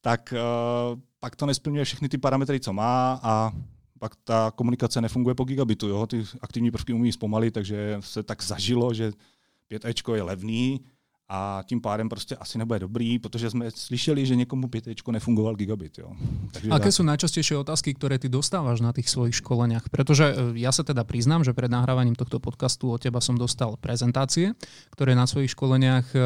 tak 0.00 0.34
uh, 0.36 1.00
pak 1.20 1.36
to 1.36 1.46
nesplňuje 1.46 1.84
všechny 1.84 2.08
ty 2.08 2.18
parametry, 2.18 2.60
co 2.60 2.72
má 2.72 3.20
a 3.22 3.52
pak 3.98 4.16
ta 4.16 4.52
komunikace 4.54 5.00
nefunguje 5.00 5.34
po 5.34 5.44
gigabitu. 5.44 5.88
Jo? 5.88 6.06
Ty 6.06 6.24
aktivní 6.40 6.70
prvky 6.70 6.92
umí 6.92 7.12
zpomalit, 7.12 7.54
takže 7.54 7.96
se 8.00 8.22
tak 8.22 8.42
zažilo, 8.42 8.94
že 8.94 9.12
5E 9.70 10.14
je 10.14 10.22
levný, 10.22 10.80
a 11.28 11.62
tím 11.66 11.80
pádem 11.80 12.08
prostě 12.08 12.36
asi 12.36 12.58
nebude 12.58 12.78
dobrý, 12.78 13.18
protože 13.18 13.50
jsme 13.50 13.70
slyšeli, 13.70 14.26
že 14.26 14.36
někomu 14.36 14.68
5 14.68 14.86
nefungoval 15.10 15.56
gigabit. 15.56 15.98
Jo. 15.98 16.12
Takže 16.52 16.70
Aké 16.70 16.90
sú 16.94 17.02
najčastejšie 17.02 17.58
otázky, 17.58 17.98
ktoré 17.98 18.22
ty 18.22 18.30
dostávaš 18.30 18.78
na 18.78 18.94
tých 18.94 19.10
svojich 19.10 19.42
školeniach? 19.42 19.90
Pretože 19.90 20.30
e, 20.30 20.34
ja 20.62 20.70
sa 20.70 20.86
teda 20.86 21.02
priznám, 21.02 21.42
že 21.42 21.50
pred 21.50 21.66
nahrávaním 21.66 22.14
tohto 22.14 22.38
podcastu 22.38 22.94
od 22.94 23.02
teba 23.02 23.18
som 23.18 23.34
dostal 23.34 23.74
prezentácie, 23.74 24.54
ktoré 24.94 25.18
na 25.18 25.26
svojich 25.26 25.50
školeniach 25.58 26.06
e, 26.14 26.18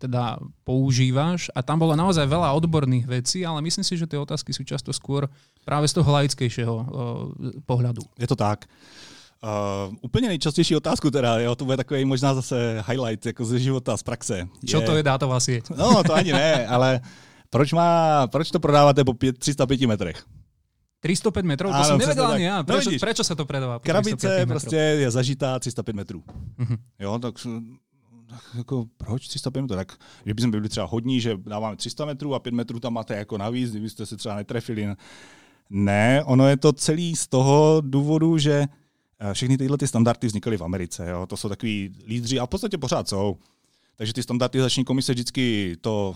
teda 0.00 0.40
používaš 0.64 1.52
a 1.52 1.60
tam 1.60 1.84
bolo 1.84 1.92
naozaj 1.92 2.24
veľa 2.24 2.56
odborných 2.56 3.04
vecí, 3.04 3.44
ale 3.44 3.60
myslím 3.60 3.84
si, 3.84 4.00
že 4.00 4.08
tie 4.08 4.16
otázky 4.16 4.56
sú 4.56 4.64
často 4.64 4.88
skôr 4.96 5.28
práve 5.68 5.84
z 5.84 6.00
toho 6.00 6.08
laickejšieho 6.08 6.76
e, 6.80 6.84
pohľadu. 7.68 8.00
Je 8.16 8.24
to 8.24 8.40
tak. 8.40 8.64
Uh, 9.42 9.94
úplně 10.00 10.28
nejčastější 10.28 10.76
otázku 10.76 11.10
teda, 11.10 11.38
jo, 11.38 11.54
to 11.54 11.64
bude 11.64 11.76
takový 11.76 12.04
možná 12.04 12.34
zase 12.34 12.84
highlight 12.88 13.26
jako 13.26 13.44
ze 13.44 13.58
života, 13.58 13.96
z 13.96 14.02
praxe. 14.02 14.48
Co 14.70 14.80
to 14.80 14.96
je 14.96 15.02
dátová 15.02 15.40
sieť? 15.40 15.70
No, 15.74 16.02
to 16.06 16.14
ani 16.14 16.32
ne, 16.32 16.66
ale 16.74 17.00
proč, 17.50 17.72
má, 17.72 18.26
proč 18.26 18.50
to 18.50 18.60
prodáváte 18.60 19.04
po 19.04 19.14
5, 19.14 19.38
305 19.38 19.80
metrech? 19.80 20.24
305 21.02 21.42
metrov? 21.42 21.74
To 21.74 21.84
som 21.84 21.98
nevedel 21.98 22.26
ani 22.30 22.46
ja. 22.46 22.62
Prečo, 22.62 22.94
no, 22.94 22.98
prečo 23.02 23.26
sa 23.26 23.34
to 23.34 23.42
predáva? 23.42 23.82
Krabice 23.82 24.46
prostě 24.46 24.76
je 24.76 25.10
zažitá 25.10 25.58
305 25.58 25.96
metrů. 25.96 26.22
Uh-huh. 26.58 26.78
Jo, 26.98 27.18
tak, 27.18 27.34
tak 28.30 28.42
jako 28.54 28.86
proč 28.96 29.28
305 29.28 29.62
metrů? 29.62 29.76
Tak, 29.76 29.92
že 30.26 30.34
bychom 30.34 30.50
byli 30.50 30.68
třeba 30.68 30.86
hodní, 30.86 31.20
že 31.20 31.36
dáváme 31.36 31.76
300 31.76 32.04
metrů 32.04 32.34
a 32.34 32.38
5 32.38 32.54
metrů 32.54 32.80
tam 32.80 32.94
máte 32.94 33.14
jako 33.14 33.38
navíc, 33.38 33.70
kdybyste 33.70 34.06
se 34.06 34.16
třeba 34.16 34.36
netrefili. 34.36 34.94
Ne, 35.70 36.22
ono 36.24 36.48
je 36.48 36.56
to 36.56 36.72
celý 36.72 37.16
z 37.16 37.26
toho 37.26 37.82
důvodu, 37.84 38.38
že 38.38 38.66
všechny 39.32 39.58
tyhle 39.58 39.78
ty 39.78 39.86
standardy 39.86 40.26
vznikaly 40.26 40.56
v 40.56 40.62
Americe. 40.62 41.10
Jo? 41.10 41.26
To 41.26 41.36
jsou 41.36 41.48
takový 41.48 41.94
lídři 42.06 42.38
a 42.38 42.46
v 42.46 42.48
podstatě 42.48 42.78
pořád 42.78 43.08
jsou. 43.08 43.36
Takže 43.96 44.12
ty 44.12 44.22
standardizační 44.22 44.84
komise 44.84 45.12
vždycky 45.12 45.76
to 45.80 46.14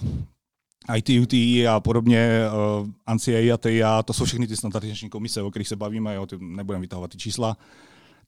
ITUT 0.97 1.33
a 1.69 1.81
podobně, 1.81 2.41
uh, 2.81 2.89
ANSI 3.07 3.53
a 3.53 3.57
TIA, 3.57 4.03
to 4.03 4.13
jsou 4.13 4.25
všechny 4.25 4.47
ty 4.47 4.57
standardizační 4.57 5.11
komise, 5.11 5.43
o 5.43 5.51
kterých 5.51 5.69
se 5.69 5.77
bavíme, 5.77 6.15
jo, 6.15 6.27
ty 6.27 6.39
vytahovat 6.79 7.11
ty 7.11 7.19
čísla, 7.19 7.57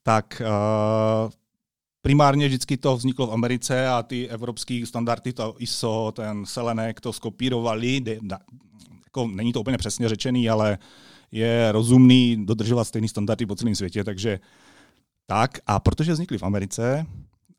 tak 0.03 0.43
uh, 0.45 1.31
primárně 2.03 2.49
vždycky 2.49 2.77
to 2.77 2.97
vzniklo 2.97 3.27
v 3.27 3.33
Americe 3.33 3.89
a 3.89 4.03
ty 4.03 4.29
evropské 4.29 4.83
standardy, 4.85 5.33
to 5.33 5.55
ISO, 5.59 6.13
ten 6.17 6.47
Selenek, 6.47 7.01
to 7.01 7.13
skopírovali, 7.13 8.01
de, 8.01 8.19
da, 8.23 8.39
jako 9.05 9.27
není 9.27 9.53
to 9.53 9.61
úplně 9.61 9.79
přesně 9.79 10.09
řečený, 10.09 10.51
ale 10.51 10.79
je 11.33 11.73
rozumný 11.73 12.47
dodržovat 12.47 12.85
stejné 12.85 13.09
standardy 13.09 13.47
po 13.47 13.55
celém 13.55 13.75
světě, 13.75 14.05
takže 14.05 14.41
tak. 15.31 15.59
A 15.67 15.81
protože 15.81 16.13
vznikly 16.13 16.39
v 16.39 16.43
Americe 16.43 17.07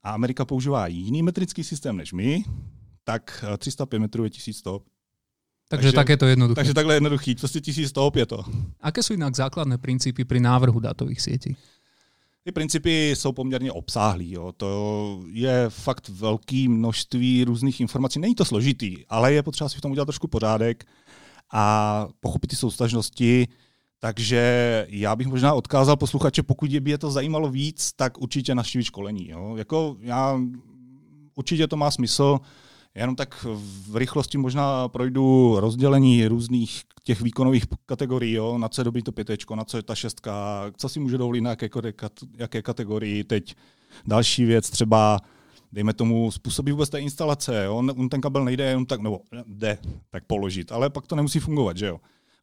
a 0.03 0.11
Amerika 0.11 0.45
používá 0.45 0.87
jiný 0.87 1.23
metrický 1.23 1.63
systém 1.63 1.97
než 1.97 2.13
my, 2.13 2.43
tak 3.03 3.45
305 3.57 3.97
eh, 3.97 3.99
metrů 3.99 4.23
je 4.23 4.29
1100. 4.29 4.79
Takže, 5.69 5.83
takže 5.87 5.95
tak 5.95 6.09
je 6.09 6.17
to 6.17 6.25
jednoduché. 6.25 6.55
Takže 6.55 6.73
takhle 6.73 6.93
jednoduchý, 6.93 7.35
prostě 7.35 7.61
1100 7.61 8.11
je 8.15 8.25
to. 8.25 8.43
Aké 8.81 9.03
jsou 9.03 9.13
jinak 9.13 9.35
základné 9.35 9.77
principy 9.77 10.25
při 10.25 10.39
návrhu 10.39 10.79
datových 10.79 11.21
sítí? 11.21 11.55
Ty 12.43 12.51
principy 12.51 13.09
jsou 13.09 13.31
poměrně 13.31 13.71
obsáhlý. 13.71 14.31
Jo. 14.31 14.51
To 14.57 15.21
je 15.31 15.65
fakt 15.69 16.09
velké 16.09 16.65
množství 16.69 17.43
různých 17.43 17.81
informací. 17.81 18.19
Není 18.19 18.35
to 18.35 18.45
složitý, 18.45 19.05
ale 19.09 19.33
je 19.33 19.43
potřeba 19.43 19.69
si 19.69 19.77
v 19.77 19.81
tom 19.81 19.91
udělat 19.91 20.05
trošku 20.05 20.27
pořádek 20.27 20.85
a 21.51 22.07
pochopit 22.19 22.47
ty 22.47 22.55
soustažnosti. 22.55 23.47
Takže 23.99 24.85
já 24.89 25.15
bych 25.15 25.27
možná 25.27 25.53
odkázal 25.53 25.97
posluchače, 25.97 26.43
pokud 26.43 26.69
by 26.79 26.91
je 26.91 26.97
to 26.97 27.11
zajímalo 27.11 27.49
víc, 27.49 27.91
tak 27.95 28.21
určitě 28.21 28.55
naštívit 28.55 28.83
školení. 28.83 29.29
Jo. 29.29 29.55
Jako 29.57 29.97
já, 29.99 30.39
určitě 31.35 31.67
to 31.67 31.77
má 31.77 31.91
smysl. 31.91 32.39
Jenom 32.95 33.15
tak 33.15 33.45
v 33.87 33.95
rychlosti 33.95 34.37
možná 34.37 34.87
projdu 34.87 35.55
rozdělení 35.59 36.27
různých 36.27 36.81
těch 37.03 37.21
výkonových 37.21 37.65
kategorií, 37.85 38.33
jo, 38.33 38.57
na 38.57 38.69
co 38.69 38.81
je 38.81 38.85
dobrý 38.85 39.03
to 39.03 39.11
pětečko, 39.11 39.55
na 39.55 39.63
co 39.63 39.77
je 39.77 39.83
ta 39.83 39.95
šestka, 39.95 40.65
co 40.77 40.89
si 40.89 40.99
může 40.99 41.17
dovolit 41.17 41.41
na 41.41 41.49
jaké, 41.49 41.69
jaké 42.37 42.61
kategorii. 42.61 43.23
Teď 43.23 43.55
další 44.05 44.45
věc 44.45 44.69
třeba 44.69 45.19
dejme 45.71 45.93
tomu, 45.93 46.31
způsobí 46.31 46.71
vůbec 46.71 46.89
té 46.89 46.99
instalace. 46.99 47.63
Jo? 47.63 47.75
On, 47.75 48.09
ten 48.09 48.21
kabel 48.21 48.45
nejde 48.45 48.63
jenom 48.63 48.85
tak, 48.85 49.01
nebo 49.01 49.21
jde 49.45 49.77
tak 50.09 50.25
položit, 50.25 50.71
ale 50.71 50.89
pak 50.89 51.07
to 51.07 51.15
nemusí 51.15 51.39
fungovat, 51.39 51.77
že 51.77 51.85
jo. 51.85 51.99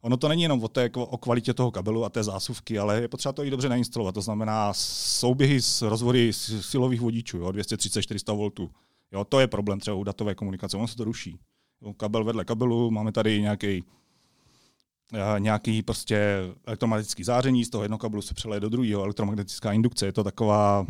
Ono 0.07 0.17
to 0.17 0.27
není 0.27 0.43
jenom 0.43 0.63
o, 0.63 0.67
té, 0.67 0.89
o 0.93 1.17
kvalitě 1.17 1.53
toho 1.53 1.71
kabelu 1.71 2.05
a 2.05 2.09
té 2.09 2.23
zásuvky, 2.23 2.79
ale 2.79 3.01
je 3.01 3.07
potřeba 3.07 3.33
to 3.33 3.43
i 3.43 3.49
dobře 3.49 3.69
nainstalovat. 3.69 4.15
To 4.15 4.21
znamená 4.21 4.73
souběhy 4.73 5.61
s 5.61 5.81
rozvody 5.81 6.33
silových 6.33 7.01
vodičů, 7.01 7.37
jo? 7.37 7.47
230-400 7.47 8.51
V. 8.65 8.69
Jo, 9.11 9.25
to 9.25 9.39
je 9.39 9.47
problém 9.47 9.79
třeba 9.79 9.95
u 9.95 10.03
datové 10.03 10.35
komunikace, 10.35 10.77
ono 10.77 10.87
se 10.87 10.95
to 10.95 11.03
ruší. 11.03 11.39
Kabel 11.97 12.23
vedle 12.23 12.45
kabelu, 12.45 12.91
máme 12.91 13.11
tady 13.11 13.41
nějaký 13.41 13.83
eh, 15.13 15.39
nějaký 15.39 15.81
prostě 15.81 16.37
elektromagnetický 16.65 17.23
záření, 17.23 17.65
z 17.65 17.69
toho 17.69 17.83
jednoho 17.83 17.99
kabelu 17.99 18.21
se 18.21 18.33
přeleje 18.33 18.59
do 18.59 18.69
druhého, 18.69 19.03
elektromagnetická 19.03 19.71
indukce, 19.71 20.05
je 20.05 20.13
to 20.13 20.23
taková 20.23 20.85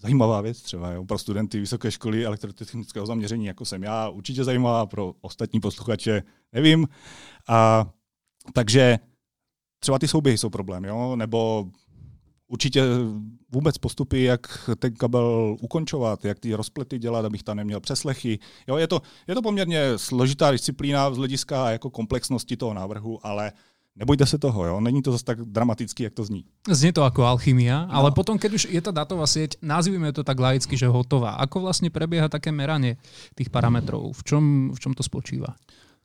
zajímavá 0.00 0.40
věc 0.40 0.62
třeba 0.62 0.90
jo, 0.90 1.04
pro 1.04 1.18
studenty 1.18 1.60
vysoké 1.60 1.90
školy 1.90 2.26
elektrotechnického 2.26 3.06
zaměření, 3.06 3.46
jako 3.46 3.64
jsem 3.64 3.82
já, 3.82 4.08
určitě 4.08 4.44
zajímavá, 4.44 4.86
pro 4.86 5.14
ostatní 5.20 5.60
posluchače 5.60 6.22
nevím. 6.52 6.88
A, 7.48 7.86
takže 8.52 8.98
třeba 9.78 9.98
ty 9.98 10.08
souběhy 10.08 10.38
jsou 10.38 10.50
problém, 10.50 10.84
jo, 10.84 11.16
nebo 11.16 11.66
určitě 12.48 12.82
vůbec 13.52 13.78
postupy, 13.78 14.22
jak 14.22 14.70
ten 14.78 14.94
kabel 14.94 15.56
ukončovat, 15.60 16.24
jak 16.24 16.38
ty 16.38 16.54
rozplety 16.54 16.98
dělat, 16.98 17.24
abych 17.24 17.42
tam 17.42 17.56
neměl 17.56 17.80
přeslechy. 17.80 18.38
Jo, 18.66 18.76
je, 18.76 18.86
to, 18.86 19.02
je 19.28 19.34
to 19.34 19.42
poměrně 19.42 19.82
složitá 19.96 20.50
disciplína 20.50 21.10
z 21.10 21.16
hlediska 21.16 21.70
jako 21.70 21.90
komplexnosti 21.90 22.56
toho 22.56 22.74
návrhu, 22.74 23.26
ale 23.26 23.52
Nebojte 23.98 24.26
se 24.26 24.38
toho, 24.38 24.66
jo? 24.66 24.80
není 24.80 25.02
to 25.02 25.12
zase 25.12 25.24
tak 25.24 25.40
dramatický, 25.40 26.02
jak 26.02 26.12
to 26.12 26.24
zní. 26.24 26.44
Zní 26.68 26.92
to 26.92 27.00
jako 27.04 27.24
alchymia, 27.24 27.86
no. 27.86 27.94
ale 27.94 28.10
potom, 28.12 28.38
keď 28.38 28.52
už 28.54 28.68
je 28.68 28.80
ta 28.84 28.92
datová 28.92 29.24
sieť, 29.24 29.56
nazvíme 29.64 30.12
to 30.12 30.20
tak 30.20 30.36
laicky, 30.36 30.76
že 30.76 30.84
hotová. 30.84 31.40
Ako 31.40 31.60
vlastně 31.60 31.88
prebieha 31.90 32.28
také 32.28 32.52
meranie 32.52 32.96
těch 33.34 33.48
parametrů? 33.48 34.12
V 34.12 34.24
čom, 34.24 34.70
v 34.76 34.78
čom 34.80 34.92
to 34.92 35.02
spočívá? 35.02 35.56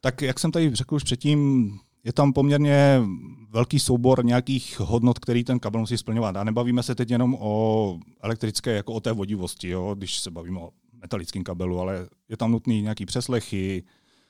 Tak 0.01 0.21
jak 0.21 0.39
jsem 0.39 0.51
tady 0.51 0.75
řekl 0.75 0.95
už 0.95 1.03
předtím, 1.03 1.71
je 2.03 2.13
tam 2.13 2.34
poměrně 2.34 3.01
velký 3.50 3.79
soubor 3.79 4.25
nějakých 4.25 4.79
hodnot, 4.79 5.20
který 5.20 5.43
ten 5.43 5.60
kabel 5.60 5.81
musí 5.81 5.98
splňovat. 5.98 6.38
A 6.38 6.43
nebavíme 6.43 6.84
se 6.84 6.96
teď 6.96 7.12
jenom 7.12 7.38
o 7.39 7.98
elektrické, 8.22 8.72
jako 8.75 8.93
o 8.93 9.00
té 9.00 9.12
vodivosti, 9.12 9.70
jo? 9.70 9.96
když 9.98 10.20
se 10.20 10.31
bavíme 10.31 10.60
o 10.60 10.70
metalickém 11.01 11.43
kabelu, 11.43 11.79
ale 11.79 12.08
je 12.29 12.38
tam 12.38 12.51
nutný 12.51 12.81
nějaký 12.81 13.05
přeslechy, 13.05 13.84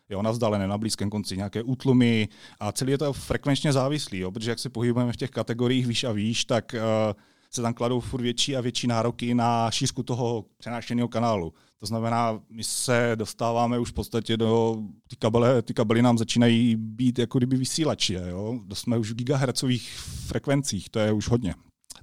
jo, 0.10 0.22
na 0.22 0.32
vzdálené, 0.32 0.68
na 0.68 0.78
blízkém 0.78 1.10
konci, 1.10 1.38
nějaké 1.38 1.63
útlumy 1.63 2.28
a 2.60 2.72
celý 2.72 2.92
je 2.92 2.98
to 2.98 3.13
frekvenčně 3.13 3.74
závislý, 3.74 4.20
jo, 4.20 4.32
protože 4.32 4.51
jak 4.51 4.60
se 4.60 4.70
pohybujeme 4.70 5.13
v 5.13 5.18
těch 5.18 5.30
kategoriích 5.30 5.88
výš 5.88 6.04
a 6.04 6.12
výš, 6.12 6.46
tak 6.46 6.75
uh, 6.75 7.22
se 7.51 7.62
tam 7.62 7.74
kladou 7.74 8.00
furt 8.00 8.22
větší 8.22 8.56
a 8.56 8.62
větší 8.62 8.88
nároky 8.88 9.34
na 9.34 9.72
šířku 9.72 10.04
toho 10.04 10.46
přenášeného 10.58 11.08
kanálu. 11.08 11.54
To 11.82 11.88
znamená, 11.88 12.40
my 12.50 12.64
se 12.64 13.12
dostáváme 13.16 13.80
už 13.80 13.90
v 13.90 13.94
podstatě 13.94 14.38
do, 14.38 14.78
ty 15.08 15.16
kabely, 15.16 15.62
ty 15.62 15.74
kabely 15.74 16.02
nám 16.02 16.18
začínají 16.18 16.76
být 16.76 17.20
jako 17.20 17.38
kdyby 17.38 17.58
vysílači, 17.58 18.14
jo? 18.14 18.60
jsme 18.74 18.98
už 18.98 19.12
v 19.12 19.16
gigahercových 19.16 19.92
frekvencích, 20.28 20.90
to 20.90 21.00
je 21.00 21.12
už 21.12 21.30
hodně. 21.30 21.56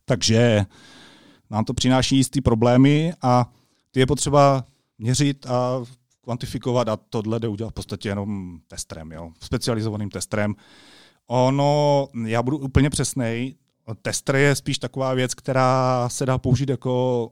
Takže 0.04 0.64
nám 1.50 1.64
to 1.64 1.74
přináší 1.74 2.16
jistý 2.16 2.40
problémy 2.40 3.12
a 3.22 3.52
ty 3.90 4.00
je 4.00 4.06
potřeba 4.06 4.64
měřit 4.98 5.46
a 5.46 5.84
kvantifikovat 6.20 6.88
a 6.88 6.96
tohle 6.96 7.40
jde 7.40 7.48
udělat 7.48 7.70
v 7.70 7.74
podstatě 7.74 8.08
jenom 8.08 8.58
testrem, 8.68 9.12
jo? 9.12 9.30
specializovaným 9.42 10.10
testrem. 10.10 10.54
Ono, 11.26 12.08
já 12.26 12.42
budu 12.42 12.58
úplně 12.58 12.90
přesnej, 12.90 13.54
tester 14.02 14.36
je 14.36 14.54
spíš 14.54 14.78
taková 14.78 15.14
věc, 15.14 15.34
která 15.34 16.08
se 16.08 16.26
dá 16.26 16.38
použít 16.38 16.68
jako 16.68 17.30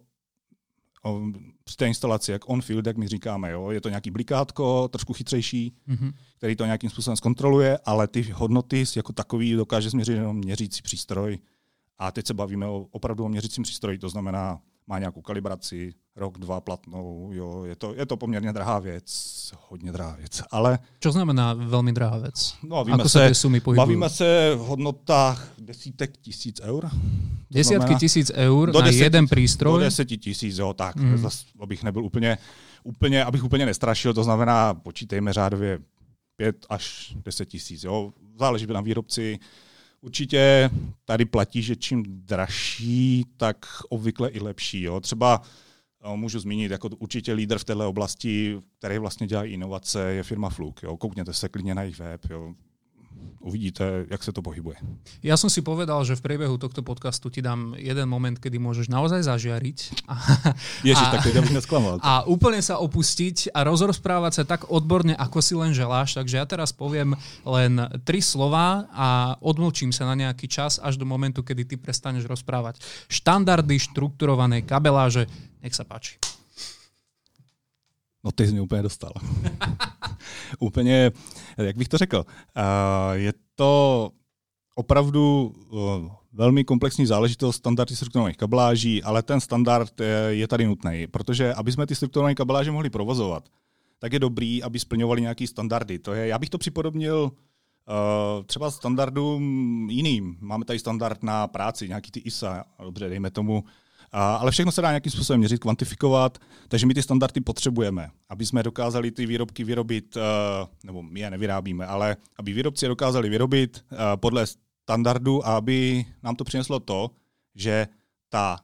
při 1.65 1.77
té 1.77 1.87
instalaci, 1.87 2.33
jak 2.33 2.49
on-field, 2.49 2.87
jak 2.87 2.97
my 2.97 3.09
říkáme. 3.09 3.51
Jo? 3.51 3.71
Je 3.71 3.81
to 3.81 3.89
nějaký 3.89 4.11
blikátko, 4.11 4.89
trošku 4.89 5.13
chytřejší, 5.13 5.73
mm-hmm. 5.89 6.13
který 6.37 6.57
to 6.57 6.65
nějakým 6.65 6.91
způsobem 6.91 7.17
zkontroluje, 7.17 7.79
ale 7.85 8.09
ty 8.09 8.23
hodnoty 8.23 8.85
jako 8.97 9.13
takový 9.13 9.53
dokáže 9.53 9.91
změřit 9.91 10.13
jenom 10.13 10.37
měřící 10.37 10.83
přístroj. 10.83 11.39
A 11.99 12.13
teď 12.13 12.27
se 12.27 12.35
bavíme 12.35 12.67
o, 12.67 12.87
opravdu 12.91 13.25
o 13.25 13.29
měřícím 13.29 13.63
přístroji, 13.63 13.99
to 13.99 14.09
znamená 14.09 14.61
má 14.87 14.99
nějakou 14.99 15.23
kalibraci, 15.23 15.95
rok, 16.17 16.39
dva 16.39 16.61
platnou, 16.61 17.31
jo, 17.33 17.65
je 17.65 17.77
to, 17.77 17.95
je 17.95 18.07
to 18.07 18.17
poměrně 18.17 18.53
drahá 18.53 18.79
věc, 18.79 19.53
hodně 19.69 19.93
drahá 19.93 20.17
věc, 20.17 20.43
ale... 20.51 20.79
Co 21.01 21.13
znamená 21.13 21.55
velmi 21.55 21.93
drahá 21.93 22.19
věc? 22.19 22.55
No, 22.63 22.85
víme 22.85 22.99
Ako 22.99 23.09
se, 23.09 23.35
sumy 23.35 23.61
Bavíme 23.61 24.09
se 24.09 24.53
v 24.55 24.59
hodnotách 24.59 25.49
desítek 25.59 26.17
tisíc 26.17 26.61
eur. 26.61 26.91
Desítky 27.51 27.95
tisíc 27.95 28.33
eur 28.35 28.73
do 28.73 28.81
na 28.81 28.87
deset, 28.87 29.03
jeden 29.03 29.27
přístroj? 29.27 29.73
Do 29.73 29.79
deseti 29.79 30.19
tisíc, 30.19 30.59
jo, 30.59 30.75
tak, 30.75 30.97
mm. 30.97 31.19
zas, 31.19 31.45
abych 31.61 31.83
nebyl 31.83 32.05
úplně, 32.05 32.39
úplně, 32.85 33.25
abych 33.25 33.45
úplně 33.45 33.67
nestrašil, 33.67 34.15
to 34.15 34.25
znamená, 34.25 34.75
počítejme 34.75 35.33
řádově 35.33 35.79
pět 36.37 36.67
až 36.69 37.17
deset 37.25 37.47
tisíc, 37.47 37.85
jo, 37.85 38.13
záleží 38.39 38.67
na 38.67 38.81
výrobci, 38.81 39.39
Určitě 40.07 40.71
tady 41.05 41.25
platí, 41.25 41.63
že 41.63 41.77
čím 41.77 42.05
dražší, 42.07 43.25
tak 43.37 43.67
obvykle 43.89 44.29
i 44.29 44.41
lepší. 44.41 44.83
Jo. 44.83 45.01
Třeba 45.01 45.43
eh, 46.05 46.17
můžu 46.17 46.41
zmínit, 46.41 46.71
jako 46.71 46.89
určitě 46.99 47.33
lídr 47.33 47.59
v 47.59 47.65
této 47.65 47.89
oblasti, 47.89 48.59
který 48.79 48.99
vlastně 48.99 49.27
dělá 49.27 49.45
inovace, 49.45 50.13
je 50.13 50.23
firma 50.23 50.51
Fluke. 50.51 50.87
Jo. 50.87 50.97
Koukněte 50.97 51.33
se 51.33 51.49
klidně 51.49 51.75
na 51.75 51.83
jejich 51.83 51.99
web. 51.99 52.21
Jo 52.31 52.55
uvidíte, 53.47 54.07
jak 54.11 54.23
se 54.23 54.33
to 54.33 54.43
pohybuje. 54.43 54.77
Ja 55.23 55.39
som 55.39 55.47
si 55.47 55.63
povedal, 55.63 56.03
že 56.03 56.19
v 56.19 56.25
priebehu 56.27 56.59
tohto 56.59 56.83
podcastu 56.83 57.31
ti 57.31 57.39
dám 57.39 57.79
jeden 57.79 58.11
moment, 58.11 58.35
kedy 58.35 58.59
môžeš 58.59 58.91
naozaj 58.91 59.23
zažiariť. 59.23 59.79
A, 60.11 60.15
Ježiš, 60.83 61.07
tak 61.15 61.23
to 61.23 61.31
bych 61.31 61.55
nesklamal. 61.55 62.03
A 62.03 62.27
úplne 62.27 62.59
sa 62.59 62.83
opustiť 62.83 63.55
a 63.55 63.63
rozrozprávať 63.63 64.43
sa 64.43 64.45
tak 64.45 64.67
odborne, 64.67 65.15
ako 65.15 65.39
si 65.39 65.55
len 65.55 65.71
želáš. 65.71 66.19
Takže 66.19 66.43
ja 66.43 66.47
teraz 66.47 66.75
poviem 66.75 67.15
len 67.47 67.79
tri 68.03 68.19
slova 68.19 68.91
a 68.91 69.39
odmlčím 69.39 69.95
sa 69.95 70.11
na 70.11 70.19
nejaký 70.19 70.51
čas 70.51 70.83
až 70.83 70.99
do 70.99 71.07
momentu, 71.07 71.47
kedy 71.47 71.63
ty 71.71 71.75
prestaneš 71.79 72.27
rozprávať. 72.27 72.83
Štandardy 73.07 73.79
štrukturované 73.79 74.67
kabeláže. 74.67 75.31
Nech 75.63 75.75
sa 75.75 75.87
páči. 75.87 76.19
No 78.27 78.33
ty 78.33 78.47
jsi 78.47 78.53
mě 78.53 78.61
úplně 78.61 78.83
dostal. 78.83 79.13
úplně, 80.59 81.13
jak 81.59 81.77
bych 81.77 81.89
to 81.89 81.99
řekl, 81.99 82.25
je 83.13 83.33
to 83.55 84.11
opravdu 84.75 85.55
velmi 86.33 86.65
komplexní 86.65 87.07
záležitost 87.07 87.57
standardy 87.57 87.97
strukturovaných 87.97 88.37
kabláží, 88.37 89.03
ale 89.03 89.23
ten 89.23 89.41
standard 89.41 90.01
je, 90.01 90.27
je 90.29 90.49
tady 90.49 90.67
nutný, 90.67 91.07
protože 91.07 91.55
aby 91.55 91.73
jsme 91.73 91.87
ty 91.87 91.95
strukturované 91.95 92.35
kabláže 92.35 92.71
mohli 92.71 92.91
provozovat, 92.91 93.49
tak 93.99 94.13
je 94.13 94.19
dobrý, 94.19 94.63
aby 94.63 94.79
splňovali 94.79 95.21
nějaké 95.21 95.47
standardy. 95.47 95.99
To 95.99 96.13
je, 96.13 96.27
já 96.27 96.39
bych 96.39 96.51
to 96.51 96.59
připodobnil 96.59 97.33
třeba 98.47 98.71
standardům 98.71 99.43
jiným. 99.91 100.37
Máme 100.41 100.65
tady 100.65 100.79
standard 100.79 101.23
na 101.23 101.47
práci, 101.47 101.89
nějaký 101.89 102.11
ty 102.11 102.21
ISA, 102.21 102.65
dobře, 102.85 103.09
dejme 103.09 103.31
tomu, 103.31 103.65
ale 104.19 104.51
všechno 104.51 104.73
se 104.73 104.83
dá 104.83 104.89
nějakým 104.89 105.13
způsobem 105.13 105.39
měřit, 105.39 105.59
kvantifikovat, 105.59 106.39
takže 106.69 106.87
my 106.87 106.95
ty 106.95 107.03
standardy 107.03 107.41
potřebujeme, 107.41 108.11
aby 108.29 108.47
jsme 108.47 108.63
dokázali 108.63 109.11
ty 109.11 109.27
výrobky 109.27 109.65
vyrobit, 109.65 110.17
nebo 110.85 111.03
my 111.03 111.21
je 111.21 111.31
nevyrábíme, 111.31 111.87
ale 111.87 112.17
aby 112.39 112.53
výrobci 112.53 112.85
je 112.85 112.89
dokázali 112.89 113.29
vyrobit 113.29 113.85
podle 114.17 114.45
standardu 114.83 115.47
a 115.47 115.57
aby 115.57 116.05
nám 116.23 116.37
to 116.37 116.45
přineslo 116.45 116.81
to, 116.81 117.11
že 117.55 117.89
ta 118.29 118.59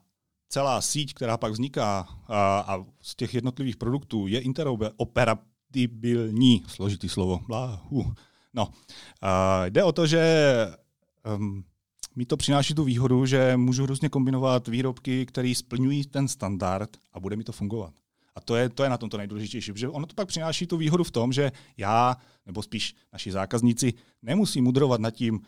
celá 0.49 0.81
síť, 0.81 1.15
která 1.15 1.37
pak 1.37 1.53
vzniká 1.53 2.09
a, 2.29 2.61
a 2.61 2.85
z 3.01 3.17
těch 3.17 3.35
jednotlivých 3.35 3.77
produktů 3.77 4.27
je 4.27 4.41
interoperabilní, 4.41 6.63
složitý 6.67 7.09
slovo. 7.09 7.41
No, 8.55 8.69
a 9.23 9.67
jde 9.67 9.85
o 9.85 9.93
to, 9.93 10.07
že 10.07 10.47
um, 11.37 11.65
mi 12.17 12.27
to 12.27 12.37
přináší 12.37 12.75
tu 12.75 12.85
výhodu, 12.85 13.27
že 13.27 13.57
můžu 13.57 13.87
různě 13.87 14.09
kombinovat 14.09 14.69
výrobky, 14.69 15.27
které 15.27 15.55
splňují 15.57 16.05
ten 16.05 16.29
standard 16.29 16.97
a 17.13 17.21
bude 17.21 17.37
mi 17.37 17.45
to 17.45 17.53
fungovat. 17.53 17.95
A 18.35 18.41
to 18.41 18.57
je, 18.57 18.69
to 18.69 18.83
je 18.83 18.91
na 18.91 18.99
tom 18.99 19.11
to 19.11 19.19
nejdůležitější, 19.19 19.73
protože 19.73 19.89
ono 19.89 20.07
to 20.07 20.15
pak 20.15 20.29
přináší 20.29 20.67
tu 20.67 20.77
výhodu 20.77 21.05
v 21.05 21.11
tom, 21.11 21.33
že 21.33 21.53
já, 21.77 22.17
nebo 22.47 22.63
spíš 22.63 22.95
naši 23.13 23.33
zákazníci, 23.33 23.95
nemusí 24.23 24.61
mudrovat 24.61 25.01
nad 25.01 25.11
tím, 25.11 25.41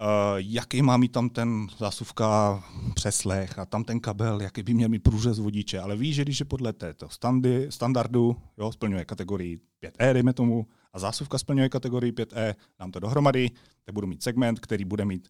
Uh, 0.00 0.06
jaký 0.36 0.82
má 0.82 0.96
mít 0.96 1.12
tam 1.12 1.28
ten 1.28 1.66
zásuvka 1.78 2.62
přeslech 2.94 3.58
a 3.58 3.66
tam 3.66 3.84
ten 3.84 4.00
kabel, 4.00 4.40
jaký 4.40 4.62
by 4.62 4.74
měl 4.74 4.88
mít 4.88 5.02
průřez 5.02 5.38
vodiče, 5.38 5.80
ale 5.80 5.96
ví, 5.96 6.12
že 6.12 6.22
když 6.22 6.40
je 6.40 6.46
podle 6.46 6.72
této 6.72 7.08
standy, 7.08 7.66
standardu, 7.70 8.36
jo, 8.58 8.72
splňuje 8.72 9.04
kategorii 9.04 9.60
5E, 9.82 10.12
dejme 10.12 10.32
tomu, 10.32 10.66
a 10.92 10.98
zásuvka 10.98 11.38
splňuje 11.38 11.68
kategorii 11.68 12.12
5E, 12.12 12.54
dám 12.78 12.92
to 12.92 13.00
dohromady, 13.00 13.50
tak 13.84 13.94
budu 13.94 14.06
mít 14.06 14.22
segment, 14.22 14.60
který 14.60 14.84
bude 14.84 15.04
mít 15.04 15.28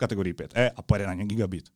kategorii 0.00 0.32
5E 0.32 0.72
a 0.76 0.80
pojede 0.82 1.06
na 1.06 1.14
ně 1.14 1.28
gigabit. 1.28 1.68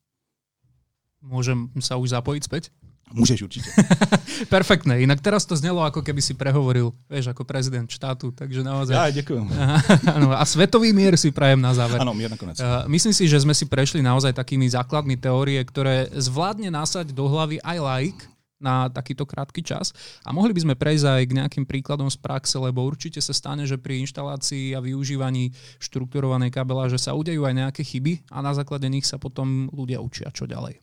Môžem 1.24 1.72
sa 1.80 1.96
už 1.96 2.12
zapojiť 2.12 2.42
späť? 2.44 2.68
Môžeš 3.12 3.48
určite. 3.48 3.68
Perfektné. 4.54 5.00
Inak 5.04 5.24
teraz 5.24 5.44
to 5.48 5.56
znelo, 5.56 5.80
ako 5.84 6.04
keby 6.04 6.20
si 6.24 6.36
prehovoril, 6.36 6.92
vieš, 7.08 7.32
ako 7.32 7.44
prezident 7.44 7.88
štátu, 7.88 8.32
takže 8.32 8.64
naozaj... 8.64 8.92
Ja, 8.92 9.08
ďakujem. 9.12 9.44
Ano, 10.16 10.36
a 10.36 10.44
svetový 10.44 10.92
mier 10.92 11.16
si 11.16 11.32
prajem 11.32 11.60
na 11.60 11.72
záver. 11.72 12.00
Áno, 12.00 12.12
mier 12.12 12.32
nakonec. 12.32 12.60
Uh, 12.60 12.84
myslím 12.92 13.12
si, 13.16 13.24
že 13.24 13.40
sme 13.40 13.56
si 13.56 13.64
prešli 13.68 14.04
naozaj 14.04 14.36
takými 14.36 14.68
základmi 14.68 15.16
teórie, 15.16 15.60
ktoré 15.64 16.12
zvládne 16.12 16.68
násať 16.72 17.12
do 17.12 17.24
hlavy 17.28 17.60
aj 17.60 17.78
like 17.80 18.20
na 18.64 18.88
takýto 18.88 19.28
krátky 19.28 19.60
čas. 19.60 19.92
A 20.24 20.32
mohli 20.32 20.56
by 20.56 20.60
sme 20.64 20.74
prejsť 20.80 21.04
aj 21.04 21.22
k 21.28 21.36
nejakým 21.36 21.64
príkladom 21.68 22.08
z 22.08 22.16
praxe, 22.16 22.56
lebo 22.56 22.80
určite 22.80 23.20
sa 23.20 23.36
stane, 23.36 23.68
že 23.68 23.76
pri 23.76 24.00
inštalácii 24.08 24.72
a 24.72 24.80
využívaní 24.80 25.52
štrukturovanej 25.76 26.48
kabela, 26.48 26.88
že 26.88 26.96
sa 26.96 27.12
udejú 27.12 27.44
aj 27.44 27.52
nejaké 27.52 27.84
chyby 27.84 28.24
a 28.32 28.40
na 28.40 28.56
základe 28.56 28.88
nich 28.88 29.04
sa 29.04 29.20
potom 29.20 29.68
ľudia 29.68 30.00
učia, 30.00 30.32
čo 30.32 30.48
ďalej. 30.48 30.80